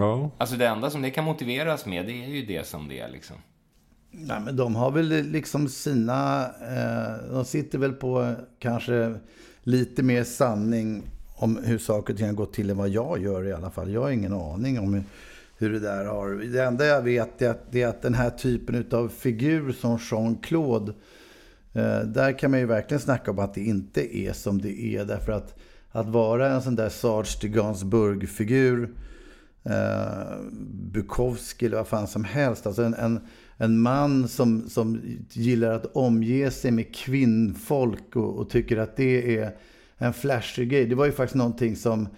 Ja. 0.00 0.30
Alltså 0.38 0.56
det 0.56 0.66
enda 0.66 0.90
som 0.90 1.02
det 1.02 1.10
kan 1.10 1.24
motiveras 1.24 1.86
med, 1.86 2.06
det 2.06 2.12
är 2.12 2.28
ju 2.28 2.46
det 2.46 2.66
som 2.66 2.88
det 2.88 3.00
är 3.00 3.08
liksom. 3.08 3.36
Nej, 4.18 4.40
men 4.44 4.56
de 4.56 4.76
har 4.76 4.90
väl 4.90 5.08
liksom 5.08 5.68
sina... 5.68 6.44
Eh, 6.44 7.32
de 7.32 7.44
sitter 7.44 7.78
väl 7.78 7.92
på 7.92 8.34
kanske 8.58 9.14
lite 9.62 10.02
mer 10.02 10.24
sanning 10.24 11.02
om 11.36 11.56
hur 11.64 11.78
saker 11.78 12.12
och 12.12 12.18
ting 12.18 12.26
har 12.26 12.34
gått 12.34 12.52
till 12.52 12.70
än 12.70 12.76
vad 12.76 12.88
jag 12.88 13.22
gör 13.22 13.46
i 13.46 13.52
alla 13.52 13.70
fall. 13.70 13.92
Jag 13.92 14.00
har 14.00 14.10
ingen 14.10 14.32
aning 14.32 14.78
om 14.78 14.94
hur, 14.94 15.04
hur 15.58 15.72
det 15.72 15.78
där 15.78 16.04
har... 16.04 16.52
Det 16.52 16.64
enda 16.64 16.86
jag 16.86 17.02
vet 17.02 17.42
är 17.42 17.50
att, 17.50 17.72
det 17.72 17.82
är 17.82 17.88
att 17.88 18.02
den 18.02 18.14
här 18.14 18.30
typen 18.30 18.86
av 18.90 19.08
figur 19.08 19.72
som 19.72 19.98
Jean-Claude 19.98 20.92
Eh, 21.76 22.00
där 22.00 22.38
kan 22.38 22.50
man 22.50 22.60
ju 22.60 22.66
verkligen 22.66 23.00
snacka 23.00 23.30
om 23.30 23.38
att 23.38 23.54
det 23.54 23.60
inte 23.60 24.16
är 24.16 24.32
som 24.32 24.62
det 24.62 24.82
är. 24.82 25.04
Därför 25.04 25.32
att 25.32 25.54
att 25.90 26.08
vara 26.08 26.50
en 26.50 26.62
sån 26.62 26.76
där 26.76 26.88
Sarge 26.88 27.38
de 27.40 27.48
Gainsbourg-figur, 27.48 28.94
eh, 29.70 30.36
Bukowski 30.92 31.66
eller 31.66 31.76
vad 31.76 31.86
fan 31.86 32.06
som 32.06 32.24
helst. 32.24 32.66
Alltså 32.66 32.82
en, 32.82 32.94
en, 32.94 33.20
en 33.56 33.80
man 33.80 34.28
som, 34.28 34.68
som 34.68 35.00
gillar 35.30 35.70
att 35.70 35.96
omge 35.96 36.50
sig 36.50 36.70
med 36.70 36.94
kvinnfolk 36.94 38.16
och, 38.16 38.38
och 38.38 38.50
tycker 38.50 38.76
att 38.76 38.96
det 38.96 39.38
är 39.38 39.56
en 39.96 40.12
flashig 40.12 40.70
grej. 40.70 40.86
Det 40.86 40.94
var 40.94 41.06
ju 41.06 41.12
faktiskt 41.12 41.34
någonting 41.34 41.76
som 41.76 42.08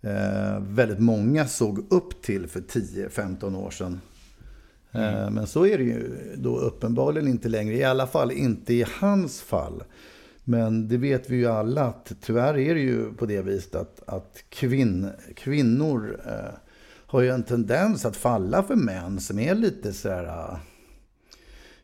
eh, 0.00 0.60
väldigt 0.60 0.98
många 0.98 1.46
såg 1.46 1.92
upp 1.92 2.22
till 2.22 2.46
för 2.46 2.60
10-15 2.60 3.56
år 3.56 3.70
sedan. 3.70 4.00
Mm. 4.92 5.34
Men 5.34 5.46
så 5.46 5.66
är 5.66 5.78
det 5.78 5.84
ju 5.84 6.18
då 6.36 6.58
uppenbarligen 6.58 7.28
inte 7.28 7.48
längre. 7.48 7.74
I 7.74 7.84
alla 7.84 8.06
fall 8.06 8.32
inte 8.32 8.74
i 8.74 8.84
hans 9.00 9.40
fall. 9.40 9.82
Men 10.44 10.88
det 10.88 10.96
vet 10.96 11.30
vi 11.30 11.36
ju 11.36 11.46
alla 11.46 11.84
att 11.84 12.12
tyvärr 12.20 12.58
är 12.58 12.74
det 12.74 12.80
ju 12.80 13.12
på 13.12 13.26
det 13.26 13.42
viset 13.42 13.74
att, 13.74 14.02
att 14.06 14.44
kvinn, 14.48 15.10
kvinnor 15.36 16.20
eh, 16.26 16.58
har 17.08 17.20
ju 17.20 17.28
en 17.28 17.42
tendens 17.42 18.04
att 18.04 18.16
falla 18.16 18.62
för 18.62 18.76
män 18.76 19.20
som 19.20 19.38
är 19.38 19.54
lite 19.54 19.92
så 19.92 20.08
här 20.08 20.24
uh, 20.24 20.58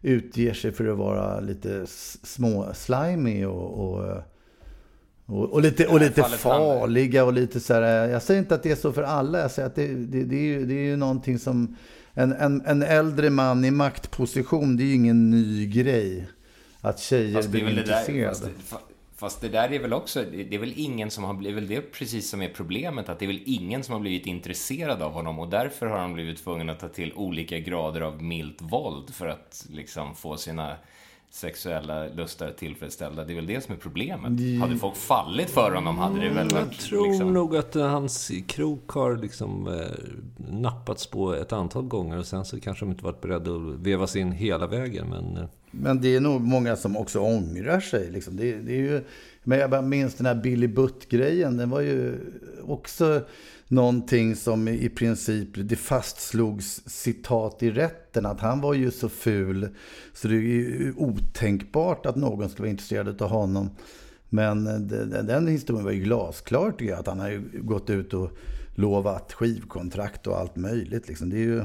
utger 0.03 0.55
sig 0.55 0.73
för 0.73 0.89
att 0.89 0.99
vara 0.99 1.41
lite 1.41 1.87
små 2.23 2.75
slimy 2.75 3.45
och, 3.45 3.95
och, 3.95 4.23
och, 5.27 5.53
och 5.53 5.63
lite, 5.63 5.87
och 5.87 6.01
lite 6.01 6.23
farliga 6.23 7.25
och 7.25 7.33
lite 7.33 7.61
så 7.61 7.75
här. 7.75 8.09
Jag 8.09 8.23
säger 8.23 8.41
inte 8.41 8.55
att 8.55 8.63
det 8.63 8.71
är 8.71 8.77
så 8.77 8.93
för 8.93 9.03
alla. 9.03 9.39
Jag 9.39 9.51
säger 9.51 9.69
att 9.69 9.75
det, 9.75 9.87
det, 9.95 10.25
det, 10.25 10.37
är, 10.37 10.43
ju, 10.43 10.67
det 10.67 10.75
är 10.75 10.85
ju 10.85 10.97
någonting 10.97 11.39
som 11.39 11.77
en, 12.15 12.33
en, 12.33 12.63
en 12.67 12.83
äldre 12.83 13.31
man 13.31 13.65
i 13.65 13.71
maktposition, 13.71 14.77
det 14.77 14.83
är 14.83 14.87
ju 14.87 14.95
ingen 14.95 15.31
ny 15.31 15.67
grej. 15.67 16.29
Att 16.81 17.01
tjejer 17.01 17.49
blir 17.49 17.79
intresserade 17.79 18.49
fast, 19.17 19.41
det 19.41 19.49
där 19.49 19.73
är 19.73 19.79
väl 19.79 19.93
också, 19.93 20.25
det 20.25 20.55
är 20.55 20.59
väl 20.59 20.75
ingen 20.77 21.11
som 21.11 21.25
har 21.25 21.35
blivit, 21.35 21.69
det 21.69 21.77
är 21.77 21.81
precis 21.81 22.31
som 22.31 22.43
är 22.43 22.49
problemet, 22.49 23.09
att 23.09 23.19
det 23.19 23.25
är 23.25 23.27
väl 23.27 23.43
ingen 23.47 23.85
som 23.85 23.93
har 23.93 24.01
blivit 24.01 24.27
intresserad 24.27 25.03
av 25.03 25.13
honom 25.13 25.39
och 25.39 25.49
därför 25.49 25.87
har 25.87 25.99
han 25.99 26.15
blivit 26.15 26.45
tvungen 26.45 26.71
att 26.71 26.81
ta 26.81 26.89
till 26.89 27.13
olika 27.13 27.59
grader 27.59 28.01
av 28.01 28.23
milt 28.23 28.63
våld 28.63 29.15
för 29.15 29.29
att 29.29 29.67
liksom 29.71 30.15
få 30.15 30.37
sina 30.37 30.77
sexuella 31.35 32.07
lustar 32.09 32.51
tillfredsställda. 32.51 33.25
Det 33.25 33.33
är 33.33 33.35
väl 33.35 33.47
det 33.47 33.65
som 33.65 33.75
är 33.75 33.79
problemet. 33.79 34.27
Mm. 34.27 34.61
Hade 34.61 34.77
folk 34.77 34.97
fallit 34.97 35.51
för 35.51 35.75
honom 35.75 35.99
hade 35.99 36.21
det 36.21 36.29
väl 36.29 36.49
varit... 36.49 36.53
Jag 36.53 36.73
tror 36.73 37.09
liksom... 37.09 37.33
nog 37.33 37.57
att 37.57 37.75
hans 37.75 38.33
krok 38.47 38.89
har 38.89 39.17
liksom 39.17 39.69
eh, 39.69 40.53
nappats 40.53 41.07
på 41.07 41.35
ett 41.35 41.53
antal 41.53 41.85
gånger 41.85 42.19
och 42.19 42.27
sen 42.27 42.45
så 42.45 42.61
kanske 42.61 42.85
de 42.85 42.91
inte 42.91 43.05
varit 43.05 43.21
beredda 43.21 43.51
att 43.51 43.79
vevas 43.81 44.17
in 44.17 44.33
hela 44.33 44.67
vägen. 44.67 45.07
Men, 45.09 45.37
eh... 45.37 45.49
men 45.71 46.01
det 46.01 46.17
är 46.17 46.21
nog 46.21 46.41
många 46.41 46.77
som 46.77 46.97
också 46.97 47.21
ångrar 47.21 47.81
sig. 47.81 48.11
Liksom. 48.11 48.37
Det, 48.37 48.53
det 48.53 48.73
är 48.73 48.81
ju... 48.81 49.05
Men 49.45 49.59
jag 49.59 49.71
bara 49.71 49.83
minns 49.83 50.15
den 50.15 50.27
här 50.27 50.35
Billy 50.35 50.69
Butt-grejen. 50.69 51.57
Den 51.57 51.71
var 51.71 51.81
ju 51.81 52.15
också 52.67 53.21
någonting 53.69 54.37
som 54.37 54.69
i 54.69 54.89
princip, 54.89 55.49
det 55.55 55.77
fastslogs 55.77 56.83
citat 56.87 57.63
i 57.63 57.71
rätten 57.71 58.27
att 58.27 58.41
han 58.41 58.61
var 58.61 58.75
ju 58.75 58.91
så 58.91 59.09
ful 59.09 59.69
så 60.13 60.29
det 60.29 60.35
är 60.35 60.39
ju 60.39 60.95
otänkbart 60.97 62.07
att 62.07 62.17
någon 62.17 62.49
skulle 62.49 62.63
vara 62.63 62.71
intresserad 62.71 63.23
av 63.23 63.29
honom. 63.29 63.71
Men 64.29 64.67
eh, 64.67 64.75
den, 64.75 65.27
den 65.27 65.47
historien 65.47 65.85
var 65.85 65.93
ju 65.93 66.01
glasklar 66.01 66.71
tycker 66.71 66.93
jag, 66.93 67.01
att 67.01 67.07
han 67.07 67.21
har 67.21 67.31
ju 67.31 67.43
gått 67.53 67.91
ut 67.91 68.15
och 68.15 68.31
lovat 68.75 69.33
skivkontrakt 69.33 70.27
och 70.27 70.39
allt 70.39 70.57
möjligt. 70.57 71.09
Liksom. 71.09 71.31
Det 71.31 71.37
är 71.37 71.41
ju... 71.41 71.63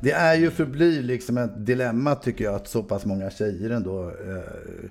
Det 0.00 0.12
är 0.12 0.34
ju 0.34 0.50
förblir 0.50 1.02
liksom 1.02 1.38
ett 1.38 1.66
dilemma 1.66 2.14
tycker 2.14 2.44
jag 2.44 2.54
att 2.54 2.68
så 2.68 2.82
pass 2.82 3.04
många 3.04 3.30
tjejer 3.30 3.70
ändå 3.70 4.08
eh, 4.08 4.90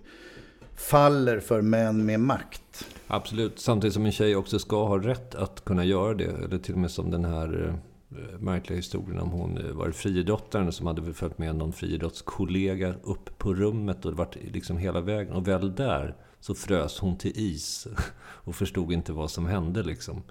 faller 0.76 1.40
för 1.40 1.62
män 1.62 2.06
med 2.06 2.20
makt. 2.20 2.86
Absolut, 3.14 3.60
samtidigt 3.60 3.94
som 3.94 4.06
en 4.06 4.12
tjej 4.12 4.36
också 4.36 4.60
ska 4.60 4.88
ha 4.88 4.98
rätt 4.98 5.36
att 5.36 5.66
kunna 5.66 5.84
göra 5.84 6.14
det. 6.14 6.24
Eller 6.24 6.58
till 6.58 6.74
och 6.74 6.80
med 6.80 6.92
som 6.92 7.12
den 7.12 7.26
här 7.26 7.78
eh, 8.12 8.40
märkliga 8.40 8.78
historien 8.78 9.20
om 9.20 9.30
hon 9.30 9.58
eh, 9.58 9.72
var 9.72 9.92
friidrottaren 9.92 10.72
som 10.72 10.88
hade 10.88 11.14
följt 11.14 11.38
med 11.38 11.56
någon 11.56 11.74
friidrottskollega 11.74 12.94
upp 13.04 13.38
på 13.38 13.54
rummet 13.54 14.06
och 14.06 14.14
varit 14.14 14.38
liksom 14.54 14.78
hela 14.78 15.02
vägen. 15.02 15.34
Och 15.34 15.48
väl 15.48 15.76
där 15.76 16.16
så 16.40 16.56
frös 16.56 17.00
hon 17.00 17.18
till 17.18 17.32
is 17.36 17.88
och 18.22 18.56
förstod 18.56 18.92
inte 18.92 19.14
vad 19.14 19.32
som 19.32 19.46
hände 19.46 19.84
liksom. 19.84 20.24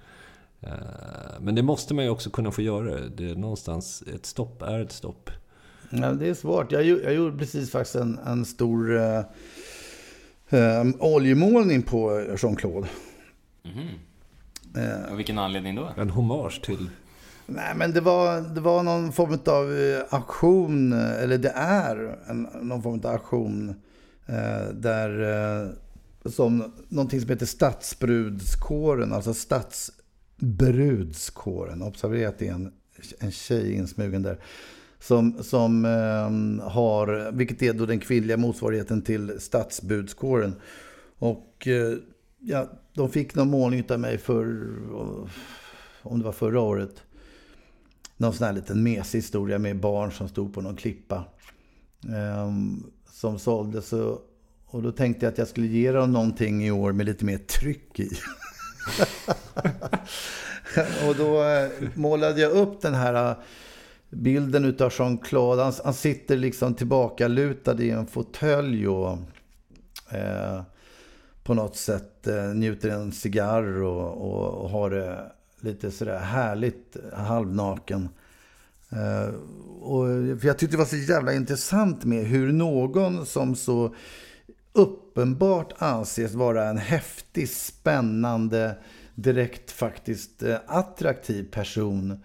Eh, 0.59 0.71
men 1.39 1.55
det 1.55 1.63
måste 1.63 1.93
man 1.93 2.05
ju 2.05 2.09
också 2.09 2.29
kunna 2.29 2.51
få 2.51 2.61
göra. 2.61 2.99
Det 2.99 3.29
är 3.29 3.35
någonstans, 3.35 4.03
ett 4.15 4.25
stopp 4.25 4.61
är 4.61 4.79
ett 4.79 4.91
stopp. 4.91 5.29
Ja, 5.89 6.11
det 6.11 6.29
är 6.29 6.33
svårt. 6.33 6.71
Jag, 6.71 6.85
jag 6.85 7.13
gjorde 7.13 7.37
precis 7.37 7.71
faktiskt 7.71 7.95
en, 7.95 8.19
en 8.25 8.45
stor 8.45 8.99
eh, 10.51 10.83
oljemålning 10.99 11.81
på 11.81 12.25
Jean-Claude. 12.37 12.87
Mm. 13.63 13.87
Eh, 14.75 15.11
och 15.11 15.19
vilken 15.19 15.39
anledning 15.39 15.75
då? 15.75 15.89
En 15.97 16.09
hommage 16.09 16.61
till... 16.63 16.89
Nej, 17.45 17.75
men 17.75 17.91
det 17.91 18.01
var, 18.01 18.41
det 18.41 18.61
var 18.61 18.83
någon 18.83 19.11
form 19.11 19.39
av 19.45 19.79
eh, 19.79 20.03
aktion, 20.09 20.93
eller 20.93 21.37
det 21.37 21.51
är 21.55 22.17
en, 22.27 22.47
någon 22.61 22.83
form 22.83 23.01
av 23.03 23.15
aktion 23.15 23.69
eh, 24.25 24.63
där 24.73 25.21
eh, 25.21 25.69
som 26.31 26.73
någonting 26.89 27.21
som 27.21 27.29
heter 27.29 27.45
Stadsbrudskåren, 27.45 29.13
alltså 29.13 29.33
Stadsbrudskåren. 29.33 31.81
Observera 31.81 32.29
att 32.29 32.39
det 32.39 32.47
är 32.47 32.53
en, 32.53 32.73
en 33.19 33.31
tjej 33.31 33.73
insmugen 33.73 34.21
där 34.21 34.37
som, 35.01 35.43
som 35.43 35.85
eh, 35.85 36.69
har, 36.69 37.31
vilket 37.31 37.61
är 37.61 37.73
då 37.73 37.85
den 37.85 37.99
kvinnliga 37.99 38.37
motsvarigheten 38.37 39.01
till 39.01 39.39
stadsbudskåren. 39.39 40.55
Och 41.17 41.67
eh, 41.67 41.97
ja, 42.39 42.69
de 42.93 43.09
fick 43.09 43.35
någon 43.35 43.49
målning 43.49 43.83
av 43.89 43.99
mig 43.99 44.17
för, 44.17 44.67
om 46.01 46.19
det 46.19 46.25
var 46.25 46.31
förra 46.31 46.59
året. 46.59 47.03
Någon 48.17 48.33
sån 48.33 48.47
här 48.47 48.53
liten 48.53 48.83
mesig 48.83 49.19
historia 49.19 49.59
med 49.59 49.79
barn 49.79 50.11
som 50.11 50.29
stod 50.29 50.53
på 50.53 50.61
någon 50.61 50.75
klippa. 50.75 51.25
Eh, 52.03 52.51
som 53.11 53.39
såldes. 53.39 53.93
Och, 53.93 54.21
och 54.65 54.83
då 54.83 54.91
tänkte 54.91 55.25
jag 55.25 55.31
att 55.31 55.37
jag 55.37 55.47
skulle 55.47 55.67
ge 55.67 55.91
dem 55.91 56.11
någonting 56.11 56.65
i 56.65 56.71
år 56.71 56.91
med 56.91 57.05
lite 57.05 57.25
mer 57.25 57.37
tryck 57.37 57.99
i. 57.99 58.09
och 61.07 61.15
då 61.15 61.43
eh, 61.43 61.69
målade 61.95 62.41
jag 62.41 62.51
upp 62.51 62.81
den 62.81 62.93
här 62.93 63.35
bilden 64.11 64.65
utav 64.65 64.91
Jean-Claude. 64.91 65.63
Han, 65.63 65.73
han, 65.83 65.93
sitter 65.93 66.37
liksom 66.37 66.73
tillbaka 66.73 67.27
lutad 67.27 67.81
i 67.81 67.89
en 67.89 68.07
fåtölj 68.07 68.87
och 68.87 69.17
eh, 70.09 70.61
på 71.43 71.53
något 71.53 71.75
sätt 71.75 72.27
eh, 72.27 72.43
njuter 72.43 72.89
en 72.89 73.11
cigarr 73.11 73.81
och, 73.81 74.31
och, 74.31 74.63
och, 74.63 74.69
har 74.69 74.89
det 74.89 75.31
lite 75.59 75.91
sådär 75.91 76.19
härligt 76.19 76.97
halvnaken. 77.13 78.09
Eh, 78.89 79.33
och, 79.81 80.05
för 80.39 80.47
jag 80.47 80.57
tyckte 80.57 80.75
det 80.75 80.77
var 80.77 80.85
så 80.85 80.95
jävla 80.95 81.33
intressant 81.33 82.05
med 82.05 82.25
hur 82.25 82.51
någon 82.51 83.25
som 83.25 83.55
så 83.55 83.95
uppenbart 84.73 85.73
anses 85.77 86.33
vara 86.33 86.69
en 86.69 86.77
häftig, 86.77 87.49
spännande, 87.49 88.75
direkt 89.15 89.71
faktiskt 89.71 90.43
eh, 90.43 90.57
attraktiv 90.67 91.51
person 91.51 92.23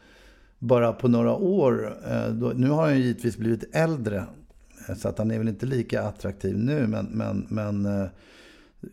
bara 0.66 0.92
på 0.92 1.08
några 1.08 1.32
år. 1.34 1.98
Eh, 2.10 2.28
då, 2.28 2.48
nu 2.48 2.68
har 2.68 2.82
han 2.82 2.96
ju 2.96 3.02
givetvis 3.02 3.36
blivit 3.36 3.64
äldre. 3.72 4.24
Eh, 4.88 4.94
så 4.94 5.08
att 5.08 5.18
han 5.18 5.30
är 5.30 5.38
väl 5.38 5.48
inte 5.48 5.66
lika 5.66 6.02
attraktiv 6.02 6.58
nu. 6.58 6.86
Men, 6.86 7.06
men, 7.06 7.46
men 7.48 7.86
eh, 7.86 8.08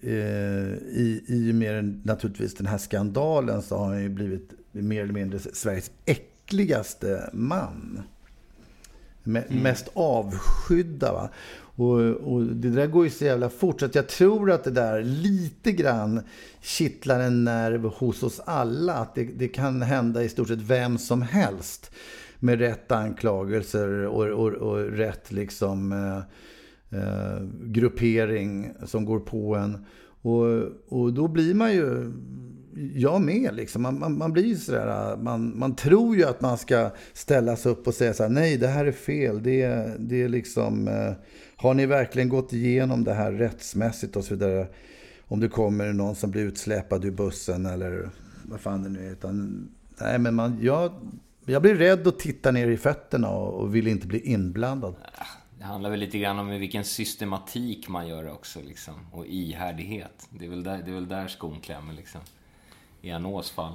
i, 0.01 1.23
i 1.27 1.51
och 1.51 1.55
med 1.55 2.01
naturligtvis 2.05 2.55
den 2.55 2.67
här 2.67 2.77
skandalen 2.77 3.61
så 3.61 3.77
har 3.77 3.85
han 3.85 4.01
ju 4.01 4.09
blivit 4.09 4.51
mer 4.71 5.03
eller 5.03 5.13
mindre 5.13 5.39
Sveriges 5.39 5.91
äckligaste 6.05 7.29
man. 7.33 8.03
Mm. 9.25 9.43
Mest 9.63 9.89
avskydda. 9.93 11.13
Va? 11.13 11.29
Och, 11.75 11.99
och, 11.99 12.43
det 12.43 12.69
där 12.69 12.87
går 12.87 13.03
ju 13.03 13.09
så 13.09 13.25
jävla 13.25 13.49
fort. 13.49 13.79
Så 13.79 13.85
att 13.85 13.95
jag 13.95 14.07
tror 14.07 14.51
att 14.51 14.63
det 14.63 14.71
där 14.71 15.03
lite 15.03 15.71
grann 15.71 16.21
kittlar 16.61 17.19
en 17.19 17.43
nerv 17.43 17.83
hos 17.83 18.23
oss 18.23 18.41
alla. 18.45 18.93
Att 18.93 19.15
det, 19.15 19.23
det 19.23 19.47
kan 19.47 19.81
hända 19.81 20.23
i 20.23 20.29
stort 20.29 20.47
sett 20.47 20.61
vem 20.61 20.97
som 20.97 21.21
helst. 21.21 21.91
Med 22.39 22.59
rätt 22.59 22.91
anklagelser 22.91 23.89
och, 23.89 24.27
och, 24.27 24.53
och 24.53 24.77
rätt 24.77 25.31
liksom 25.31 25.91
eh, 25.91 26.17
eh, 26.99 27.43
gruppering 27.63 28.71
som 28.85 29.05
går 29.05 29.19
på 29.19 29.55
en. 29.55 29.85
Och, 30.21 30.45
och 30.87 31.13
då 31.13 31.27
blir 31.27 31.53
man 31.53 31.73
ju, 31.73 32.11
jag 32.95 33.21
med 33.21 33.55
liksom. 33.55 33.81
Man, 33.81 33.99
man, 33.99 34.17
man 34.17 34.33
blir 34.33 34.45
ju 34.45 34.57
sådär, 34.57 35.17
man, 35.17 35.59
man 35.59 35.75
tror 35.75 36.15
ju 36.15 36.23
att 36.23 36.41
man 36.41 36.57
ska 36.57 36.91
ställa 37.13 37.55
sig 37.55 37.71
upp 37.71 37.87
och 37.87 37.93
säga 37.93 38.13
så 38.13 38.23
här, 38.23 38.29
nej 38.29 38.57
det 38.57 38.67
här 38.67 38.85
är 38.85 38.91
fel. 38.91 39.43
Det, 39.43 39.91
det 39.99 40.23
är 40.23 40.29
liksom, 40.29 40.87
eh, 40.87 41.13
har 41.55 41.73
ni 41.73 41.85
verkligen 41.85 42.29
gått 42.29 42.53
igenom 42.53 43.03
det 43.03 43.13
här 43.13 43.31
rättsmässigt 43.31 44.15
och 44.15 44.23
så 44.23 44.35
vidare? 44.35 44.67
Om 45.27 45.39
det 45.39 45.49
kommer 45.49 45.93
någon 45.93 46.15
som 46.15 46.31
blir 46.31 46.41
utsläpad 46.41 47.05
ur 47.05 47.11
bussen 47.11 47.65
eller 47.65 48.09
vad 48.43 48.59
fan 48.59 48.83
det 48.83 48.89
nu 48.89 49.07
är. 49.07 49.11
Utan, 49.11 49.67
nej 50.01 50.19
men 50.19 50.35
man, 50.35 50.59
jag, 50.61 50.91
jag 51.45 51.61
blir 51.61 51.75
rädd 51.75 52.07
och 52.07 52.19
tittar 52.19 52.51
ner 52.51 52.67
i 52.67 52.77
fötterna 52.77 53.29
och, 53.29 53.61
och 53.61 53.75
vill 53.75 53.87
inte 53.87 54.07
bli 54.07 54.19
inblandad. 54.19 54.95
Det 55.57 55.63
handlar 55.63 55.89
väl 55.89 55.99
lite 55.99 56.19
grann 56.19 56.39
om 56.39 56.49
vilken 56.49 56.83
systematik 56.83 57.89
man 57.89 58.07
gör 58.07 58.23
det 58.23 58.31
också 58.31 58.59
liksom. 58.61 58.93
Och 59.11 59.25
ihärdighet. 59.25 60.27
Det 60.29 60.45
är 60.45 60.49
väl 60.49 60.63
där, 60.63 60.81
det 60.85 60.91
är 60.91 60.95
väl 60.95 61.07
där 61.07 61.27
skon 61.27 61.59
klämmer 61.61 61.93
liksom. 61.93 62.21
I 63.03 63.11
Anås 63.11 63.51
fall. 63.51 63.73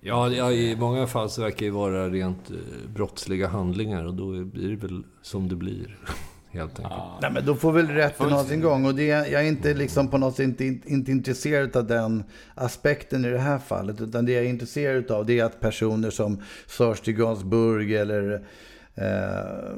Ja, 0.00 0.30
ja, 0.30 0.52
i 0.52 0.76
många 0.76 1.06
fall 1.06 1.30
så 1.30 1.42
verkar 1.42 1.66
det 1.66 1.72
vara 1.72 2.08
rent 2.08 2.50
eh, 2.50 2.56
brottsliga 2.94 3.48
handlingar 3.48 4.04
och 4.04 4.14
då 4.14 4.44
blir 4.44 4.68
det 4.68 4.76
väl 4.76 5.02
som 5.22 5.48
det 5.48 5.56
blir. 5.56 5.98
Helt 6.50 6.70
enkelt. 6.70 6.94
Ja. 6.96 7.18
Nej, 7.22 7.30
men 7.30 7.46
då 7.46 7.54
får 7.54 7.72
väl 7.72 7.88
rätten 7.88 8.30
ha 8.30 8.44
sin 8.44 8.60
gång. 8.60 8.86
Och 8.86 8.94
det, 8.94 9.06
jag 9.06 9.32
är 9.32 9.42
inte 9.42 9.74
liksom 9.74 10.08
på 10.08 10.18
något 10.18 10.36
sätt 10.36 10.60
inte, 10.60 10.90
inte 10.92 11.10
intresserad 11.10 11.76
av 11.76 11.86
den 11.86 12.24
aspekten 12.54 13.24
i 13.24 13.30
det 13.30 13.38
här 13.38 13.58
fallet. 13.58 14.00
Utan 14.00 14.26
det 14.26 14.32
jag 14.32 14.44
är 14.44 14.48
intresserad 14.48 15.10
av 15.10 15.26
det 15.26 15.38
är 15.38 15.44
att 15.44 15.60
personer 15.60 16.10
som 16.10 16.42
Serge 16.66 17.12
Gainsbourg 17.12 17.94
eller 17.94 18.46
eh, 18.94 19.74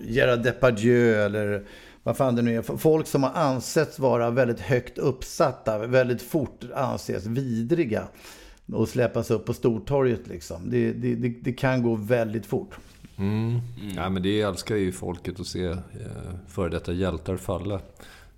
Gerard 0.00 0.42
Depardieu 0.42 1.14
eller 1.14 1.64
vad 2.08 2.16
fan 2.16 2.36
det 2.36 2.42
nu 2.42 2.56
är. 2.56 2.62
Folk 2.62 3.06
som 3.06 3.22
har 3.22 3.30
ansetts 3.30 3.98
vara 3.98 4.30
väldigt 4.30 4.60
högt 4.60 4.98
uppsatta, 4.98 5.78
väldigt 5.78 6.22
fort 6.22 6.64
anses 6.74 7.26
vidriga 7.26 8.08
och 8.72 8.88
släppas 8.88 9.30
upp 9.30 9.44
på 9.44 9.54
Stortorget 9.54 10.26
liksom. 10.26 10.70
Det, 10.70 10.92
det, 10.92 11.14
det, 11.14 11.28
det 11.28 11.52
kan 11.52 11.82
gå 11.82 11.94
väldigt 11.94 12.46
fort. 12.46 12.78
Mm. 13.16 13.60
Mm. 13.80 13.96
Ja, 13.96 14.08
men 14.08 14.22
det 14.22 14.40
älskar 14.40 14.76
ju 14.76 14.92
folket 14.92 15.40
att 15.40 15.46
se 15.46 15.64
eh, 15.66 15.76
före 16.48 16.68
detta 16.68 16.92
hjältar 16.92 17.36
falla. 17.36 17.80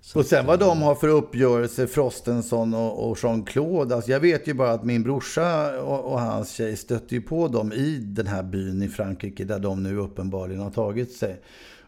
Så 0.01 0.19
och 0.19 0.25
sen 0.25 0.45
vad 0.45 0.59
de 0.59 0.81
har 0.81 0.95
för 0.95 1.07
uppgörelse, 1.07 1.87
Frostenson 1.87 2.73
och, 2.73 3.09
och 3.09 3.17
Jean-Claude. 3.23 3.95
Alltså 3.95 4.11
jag 4.11 4.19
vet 4.19 4.47
ju 4.47 4.53
bara 4.53 4.71
att 4.71 4.83
min 4.83 5.03
brorsa 5.03 5.79
och, 5.81 6.11
och, 6.11 6.19
hans 6.19 6.51
tjej 6.51 6.75
stötte 6.75 7.15
ju 7.15 7.21
på 7.21 7.47
dem 7.47 7.73
i 7.73 7.97
den 7.97 8.27
här 8.27 8.43
byn 8.43 8.81
i 8.81 8.89
Frankrike 8.89 9.43
där 9.43 9.59
de 9.59 9.83
nu 9.83 9.97
uppenbarligen 9.97 10.61
har 10.61 10.71
tagit 10.71 11.11
sig. 11.11 11.41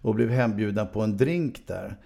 Och 0.04 0.16
blev 0.16 0.30
hembjudna 0.30 0.86
på 0.86 1.02
en 1.02 1.18
drink 1.18 1.68
där. 1.68 1.98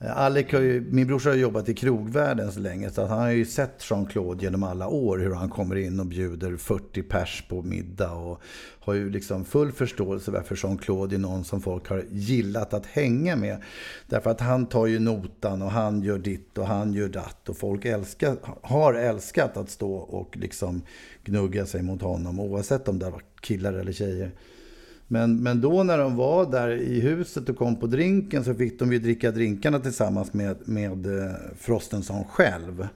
Eh, 0.00 0.18
Alec 0.18 0.52
har 0.52 0.60
ju, 0.60 0.80
min 0.80 1.06
brorsa 1.06 1.28
har 1.28 1.36
jobbat 1.36 1.68
i 1.68 1.74
krogvärlden 1.74 2.52
så 2.52 2.60
länge 2.60 2.90
så 2.90 3.02
att 3.02 3.10
han 3.10 3.18
har 3.18 3.30
ju 3.30 3.44
sett 3.44 3.90
Jean-Claude 3.90 4.42
genom 4.42 4.62
alla 4.62 4.88
år 4.88 5.18
hur 5.18 5.34
han 5.34 5.48
kommer 5.48 5.76
in 5.76 6.00
och 6.00 6.06
bjuder 6.06 6.56
40 6.56 7.02
pers 7.02 7.44
på 7.48 7.62
middag 7.62 8.12
och 8.12 8.40
har 8.80 8.94
ju 8.94 9.10
liksom 9.10 9.44
full 9.44 9.72
förståelse 9.72 10.30
varför 10.30 10.56
Jean-Claude 10.56 11.14
är 11.14 11.18
någon 11.18 11.44
som 11.44 11.60
folk 11.60 11.88
har 11.88 12.04
gillat 12.10 12.74
att 12.74 12.86
hänga 12.86 13.36
med. 13.36 13.62
Därför 14.06 14.30
att 14.30 14.40
han 14.40 14.66
tar 14.66 14.86
ju 14.86 14.98
notan 14.98 15.62
och 15.62 15.70
han 15.70 16.02
gör 16.02 16.18
ditt 16.18 16.58
och 16.58 16.66
han 16.66 16.92
gör 16.92 17.08
datt 17.08 17.48
och 17.48 17.56
folk 17.56 17.84
älskar, 17.84 18.36
har 18.62 18.94
älskat 18.94 19.56
att 19.56 19.70
stå 19.70 19.94
och 19.94 20.36
liksom 20.36 20.82
gnugga 21.24 21.66
sig 21.66 21.82
mot 21.82 22.02
honom 22.02 22.40
oavsett 22.40 22.88
om 22.88 22.98
det 22.98 23.10
var 23.10 23.22
killar 23.40 23.72
eller 23.72 23.92
tjejer. 23.92 24.32
Men, 25.08 25.42
men 25.42 25.60
då 25.60 25.82
när 25.82 25.98
de 25.98 26.16
var 26.16 26.50
där 26.50 26.70
i 26.70 27.00
huset 27.00 27.48
och 27.48 27.56
kom 27.56 27.76
på 27.76 27.86
drinken 27.86 28.44
så 28.44 28.54
fick 28.54 28.78
de 28.78 28.92
ju 28.92 28.98
dricka 28.98 29.30
drinkarna 29.30 29.80
tillsammans 29.80 30.32
med, 30.32 30.56
med 30.64 31.06
eh, 31.06 31.34
Frostenson 31.58 32.24
själv. 32.24 32.88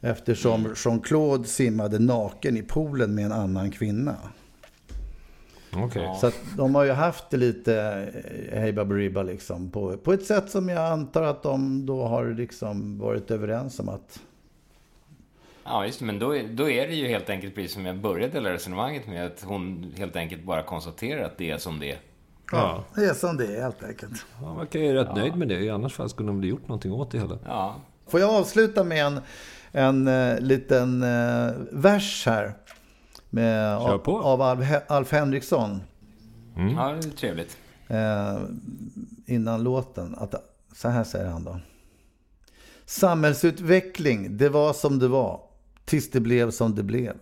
Eftersom 0.00 0.60
mm. 0.60 0.72
Jean-Claude 0.76 1.44
simmade 1.44 1.98
naken 1.98 2.56
i 2.56 2.62
poolen 2.62 3.14
med 3.14 3.24
en 3.24 3.32
annan 3.32 3.70
kvinna. 3.70 4.16
Okay. 5.84 6.06
Så 6.20 6.30
de 6.56 6.74
har 6.74 6.84
ju 6.84 6.92
haft 6.92 7.30
det 7.30 7.36
lite 7.36 7.74
eh, 8.50 8.60
hej 8.60 8.72
baberiba 8.72 9.22
liksom. 9.22 9.70
På, 9.70 9.96
på 9.96 10.12
ett 10.12 10.24
sätt 10.24 10.50
som 10.50 10.68
jag 10.68 10.92
antar 10.92 11.22
att 11.22 11.42
de 11.42 11.86
då 11.86 12.04
har 12.06 12.34
liksom 12.34 12.98
varit 12.98 13.30
överens 13.30 13.80
om 13.80 13.88
att 13.88 14.20
Ja, 15.68 15.86
just 15.86 15.98
det. 15.98 16.04
Men 16.04 16.18
då, 16.18 16.40
då 16.50 16.70
är 16.70 16.86
det 16.86 16.94
ju 16.94 17.08
helt 17.08 17.30
enkelt 17.30 17.54
precis 17.54 17.72
som 17.72 17.86
jag 17.86 17.96
började 17.96 18.32
hela 18.32 18.52
resonemanget 18.52 19.06
med. 19.06 19.26
Att 19.26 19.44
hon 19.44 19.92
helt 19.96 20.16
enkelt 20.16 20.44
bara 20.44 20.62
konstaterar 20.62 21.24
att 21.24 21.38
det 21.38 21.50
är 21.50 21.58
som 21.58 21.78
det 21.80 21.92
är. 21.92 21.98
Ja, 22.52 22.84
det 22.94 23.04
är 23.04 23.14
som 23.14 23.36
det 23.36 23.56
är 23.56 23.62
helt 23.62 23.84
enkelt. 23.84 24.26
Han 24.44 24.56
verkar 24.56 24.80
ju 24.80 24.94
rätt 24.94 25.06
ja. 25.10 25.14
nöjd 25.14 25.36
med 25.36 25.48
det. 25.48 25.60
I 25.60 25.70
annars 25.70 25.94
fall 25.94 26.08
skulle 26.08 26.28
de 26.28 26.40
väl 26.40 26.48
gjort 26.48 26.68
någonting 26.68 26.92
åt 26.92 27.10
det 27.10 27.18
hela. 27.18 27.38
Ja. 27.44 27.76
Får 28.06 28.20
jag 28.20 28.30
avsluta 28.30 28.84
med 28.84 29.06
en, 29.06 29.20
en 29.72 30.08
uh, 30.08 30.40
liten 30.40 31.02
uh, 31.02 31.52
vers 31.70 32.26
här? 32.26 32.54
Med, 33.30 33.76
av, 33.76 34.08
av 34.08 34.42
Alf, 34.42 34.68
Alf 34.86 35.12
Henriksson. 35.12 35.82
Mm. 36.56 36.74
Ja, 36.74 36.88
det 36.88 37.08
är 37.08 37.10
trevligt. 37.10 37.56
Uh, 37.90 38.40
innan 39.26 39.62
låten. 39.62 40.14
Att, 40.18 40.34
så 40.74 40.88
här 40.88 41.04
säger 41.04 41.26
han 41.26 41.44
då. 41.44 41.60
Samhällsutveckling, 42.84 44.36
det 44.36 44.48
var 44.48 44.72
som 44.72 44.98
det 44.98 45.08
var 45.08 45.45
tills 45.86 46.10
det 46.10 46.20
blev 46.20 46.50
som 46.50 46.74
det 46.74 46.82
blev. 46.82 47.16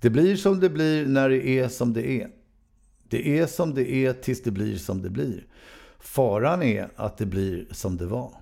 Det 0.00 0.10
blir 0.10 0.36
som 0.36 0.60
det 0.60 0.70
blir 0.70 1.06
när 1.06 1.28
det 1.28 1.48
är 1.48 1.68
som 1.68 1.92
det 1.92 2.10
är. 2.10 2.30
Det 3.08 3.38
är 3.38 3.46
som 3.46 3.74
det 3.74 3.92
är 3.92 4.12
tills 4.12 4.42
det 4.42 4.50
blir 4.50 4.76
som 4.76 5.02
det 5.02 5.10
blir. 5.10 5.46
Faran 5.98 6.62
är 6.62 6.88
att 6.96 7.18
det 7.18 7.26
blir 7.26 7.66
som 7.70 7.96
det 7.96 8.06
var. 8.06 8.32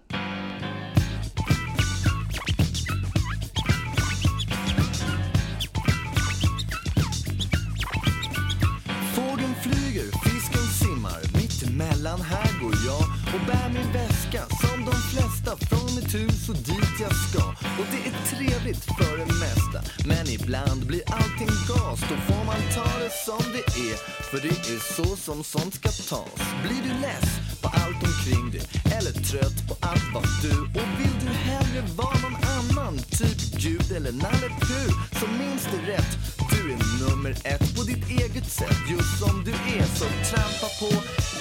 Ibland 20.47 20.87
blir 20.87 21.03
allting 21.07 21.55
gas. 21.69 22.01
Då 22.01 22.17
får 22.29 22.45
man 22.45 22.61
ta 22.75 22.99
det 23.05 23.13
som 23.27 23.53
det 23.53 23.65
är, 23.89 23.97
för 24.31 24.39
det 24.45 24.49
är 24.75 24.81
så 24.95 25.17
som 25.17 25.45
sånt 25.45 25.75
ska 25.75 25.89
tas. 25.89 26.41
Blir 26.65 26.83
du 26.89 27.01
less 27.01 27.31
på 27.63 27.69
allt 27.69 28.01
omkring 28.09 28.51
dig, 28.51 28.63
eller 28.97 29.13
trött 29.13 29.59
på 29.69 29.75
allt 29.81 30.09
vad 30.15 30.25
du 30.43 30.61
och 30.79 30.89
vill 31.01 31.17
du 31.21 31.33
hellre 31.51 31.83
vara 31.97 32.19
någon 32.25 32.39
annan, 32.57 32.99
typ 32.99 33.39
Gud 33.65 33.93
eller 33.97 34.13
Nalle 34.13 34.49
Puh, 34.61 34.93
så 35.21 35.27
minns 35.41 35.65
du 35.73 35.93
rätt. 35.93 36.13
Du 36.51 36.73
är 36.73 36.79
nummer 37.09 37.31
ett 37.31 37.77
på 37.77 37.83
ditt 37.83 38.11
eget 38.11 38.51
sätt, 38.51 38.79
just 38.91 39.19
som 39.19 39.45
du 39.45 39.53
är. 39.79 39.87
Så 39.99 40.05
trampa 40.31 40.69
på, 40.81 40.91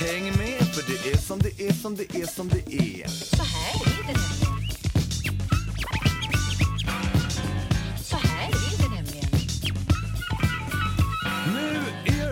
häng 0.06 0.26
med, 0.26 0.62
för 0.76 0.84
det 0.92 1.12
är 1.12 1.18
som 1.18 1.40
det 1.40 1.62
är, 1.68 1.74
som 1.74 1.96
det 1.96 2.16
är, 2.22 2.28
som 2.28 2.50
det 2.50 2.64
är. 2.76 3.08
Så 3.08 3.44
här 3.44 4.10
är 4.10 4.14
det 4.14 4.45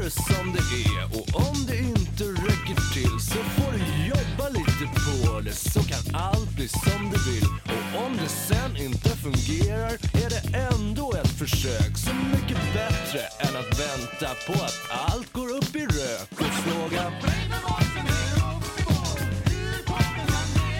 det 0.03 0.09
som 0.09 0.53
det 0.53 0.59
är 0.59 1.05
och 1.17 1.49
om 1.49 1.65
det 1.67 1.77
inte 1.77 2.23
räcker 2.23 2.93
till 2.93 3.19
så 3.19 3.39
får 3.55 3.71
du 3.71 4.07
jobba 4.07 4.49
lite 4.49 4.85
på 5.05 5.39
det 5.39 5.51
så 5.51 5.79
kan 5.83 6.15
allt 6.15 6.49
bli 6.55 6.67
som 6.67 7.09
du 7.11 7.31
vill. 7.31 7.45
Och 7.45 8.05
om 8.05 8.17
det 8.17 8.29
sen 8.29 8.77
inte 8.77 9.09
fungerar 9.09 9.93
är 10.23 10.29
det 10.29 10.57
ändå 10.71 11.13
ett 11.13 11.27
försök 11.39 11.97
så 11.97 12.13
mycket 12.13 12.57
bättre 12.73 13.19
än 13.39 13.55
att 13.55 13.79
vänta 13.79 14.29
på 14.47 14.53
att 14.53 14.79
allt 14.89 15.33
går 15.33 15.49
upp 15.49 15.75
i 15.75 15.85
rök 15.85 16.31
och 16.31 16.53
fråga 16.63 17.01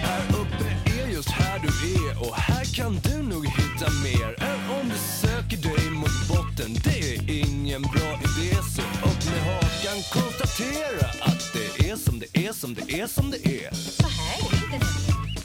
Här 0.02 0.22
uppe 0.28 0.90
är 1.00 1.06
just 1.12 1.30
här 1.30 1.58
du 1.58 1.94
är 1.94 2.28
och 2.28 2.36
här 2.36 2.64
kan 2.64 3.00
du 3.04 3.22
nog 3.22 3.46
hitta 3.46 3.90
mer 4.04 4.44
än 4.44 4.70
om 4.80 4.88
du 4.88 5.28
söker 5.28 5.56
dig 5.56 5.90
mot 5.90 6.28
botten. 6.28 6.76
Det 6.84 7.14
är 7.14 7.44
ingen 7.44 7.82
bra 7.82 8.23
konstatera 10.56 11.08
att 11.20 11.52
det 11.52 11.90
är 11.90 11.96
som 11.96 12.18
det 12.18 12.46
är 12.46 12.52
som 12.52 12.74
det 12.74 13.00
är 13.00 13.06
som 13.06 13.30
det 13.30 13.36
är. 13.36 13.74
Så 13.74 14.08
här 14.08 14.38
är 14.38 14.60
det 14.60 14.78
nämligen. 14.78 15.36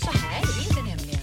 Så 0.00 0.10
här 0.10 0.42
är 0.42 0.74
det 0.74 0.82
nämligen. 0.82 1.20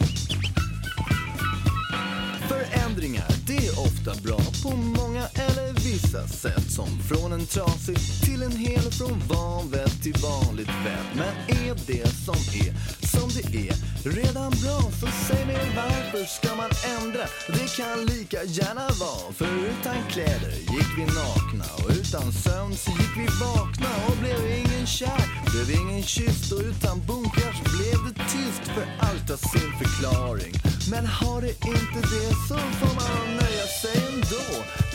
Förändringar, 2.47 3.27
det 3.47 3.67
är 3.67 3.79
ofta 3.79 4.21
bra 4.23 4.39
på 4.63 4.75
många 4.75 5.27
eller 5.27 5.73
vissa 5.73 6.27
sätt. 6.27 6.71
Som 6.71 6.99
från 7.09 7.33
en 7.33 7.45
trasig 7.45 7.97
till 8.23 8.43
en 8.43 8.57
hel, 8.57 8.91
från 8.91 9.19
vanvett 9.27 10.03
till 10.03 10.15
vanligt 10.21 10.69
vett. 10.85 11.15
Men 11.15 11.57
är 11.67 11.75
det 11.87 12.07
som 12.25 12.35
är 12.35 13.04
som 13.15 13.29
det 13.35 13.69
är 13.69 13.75
redan 14.09 14.51
bra 14.63 14.79
så 14.99 15.07
säg 15.27 15.45
mig 15.45 15.65
varför 15.75 16.25
ska 16.25 16.55
man 16.55 16.71
ändra? 16.97 17.25
Det 17.47 17.67
kan 17.77 18.05
lika 18.05 18.43
gärna 18.43 18.87
vara 19.03 19.33
för 19.33 19.51
utan 19.71 19.95
kläder 20.09 20.51
gick 20.51 20.91
vi 20.97 21.05
nakna 21.05 21.65
och 21.77 21.89
utan 21.89 22.31
sömn 22.31 22.75
så 22.75 22.91
gick 22.91 23.15
vi 23.17 23.27
vakna 23.45 23.91
och 24.07 24.17
blev 24.17 24.39
ingen 24.59 24.85
kär. 24.85 25.25
Blev 25.51 25.79
ingen 25.81 26.03
kysst 26.03 26.51
och 26.51 26.59
utan 26.59 26.95
bunkers 27.07 27.57
blev 27.73 27.97
det 28.07 28.23
tyst 28.33 28.63
för 28.75 28.85
allt 28.99 29.29
har 29.29 29.39
sin 29.51 29.71
förklaring. 29.81 30.53
Men 30.91 31.05
har 31.05 31.41
det 31.41 31.55
inte 31.75 31.99
det 32.13 32.31
så 32.47 32.57
får 32.79 32.93
man 33.01 33.35
nöja 33.41 33.67
sig 33.81 33.95
ändå. 34.11 34.45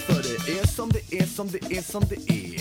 För 0.07 0.23
det 0.23 0.61
är 0.61 0.67
som 0.67 0.89
det 0.89 1.19
är 1.19 1.27
som 1.27 1.49
det 1.51 1.77
är 1.77 1.83
som 1.83 2.03
det 2.11 2.21
är. 2.33 2.60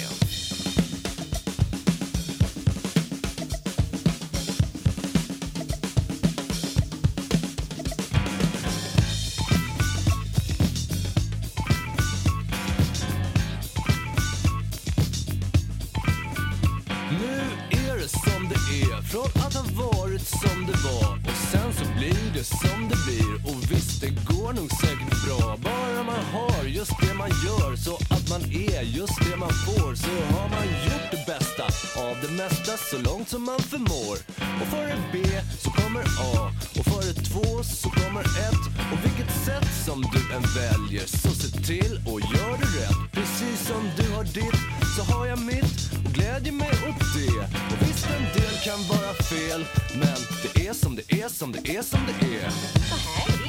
Nog 24.60 24.72
säkert 24.72 25.26
bra. 25.26 25.58
Bara 25.63 26.04
man 26.04 26.24
har 26.34 26.63
just 26.63 26.93
det 27.02 27.13
man 27.13 27.30
gör 27.45 27.76
Så 27.76 27.95
att 27.95 28.30
man 28.30 28.41
är 28.41 28.82
just 28.82 29.17
det 29.26 29.38
man 29.38 29.54
får 29.65 29.95
Så 29.95 30.13
har 30.34 30.50
man 30.50 30.67
gjort 30.86 31.08
det 31.12 31.24
bästa 31.32 31.65
av 32.08 32.15
det 32.24 32.32
mesta 32.41 32.72
Så 32.78 32.98
långt 33.10 33.30
som 33.30 33.43
man 33.43 33.60
förmår. 33.60 34.15
Och 34.62 34.67
före 34.74 34.95
B 35.12 35.17
så 35.63 35.69
kommer 35.72 36.04
A. 36.36 36.52
Och 36.78 36.86
före 36.93 37.13
två 37.30 37.63
så 37.63 37.89
kommer 37.89 38.24
ett. 38.48 38.63
Och 38.91 39.00
vilket 39.06 39.32
sätt 39.45 39.69
som 39.86 40.02
du 40.13 40.22
än 40.36 40.45
väljer 40.62 41.06
Så 41.06 41.30
se 41.41 41.50
till 41.69 41.93
och 42.12 42.19
gör 42.22 42.54
det 42.62 42.69
rätt. 42.80 43.00
Precis 43.12 43.67
som 43.67 43.84
du 43.98 44.06
har 44.15 44.24
ditt 44.24 44.62
så 44.95 45.02
har 45.13 45.26
jag 45.26 45.39
mitt. 45.39 45.80
Och 46.06 46.13
glädjer 46.13 46.54
mig 46.54 46.74
åt 46.88 47.02
det. 47.15 47.39
Och 47.72 47.80
visst 47.88 48.08
en 48.17 48.26
del 48.38 48.56
kan 48.67 48.80
vara 48.93 49.13
fel, 49.13 49.65
men 50.02 50.19
det 50.43 50.67
är 50.67 50.74
som 50.74 50.95
det 50.95 51.22
är 51.22 51.30
som 51.30 51.52
det 51.52 51.76
är 51.76 51.82
som 51.82 52.00
det 52.08 52.28
är. 52.36 53.48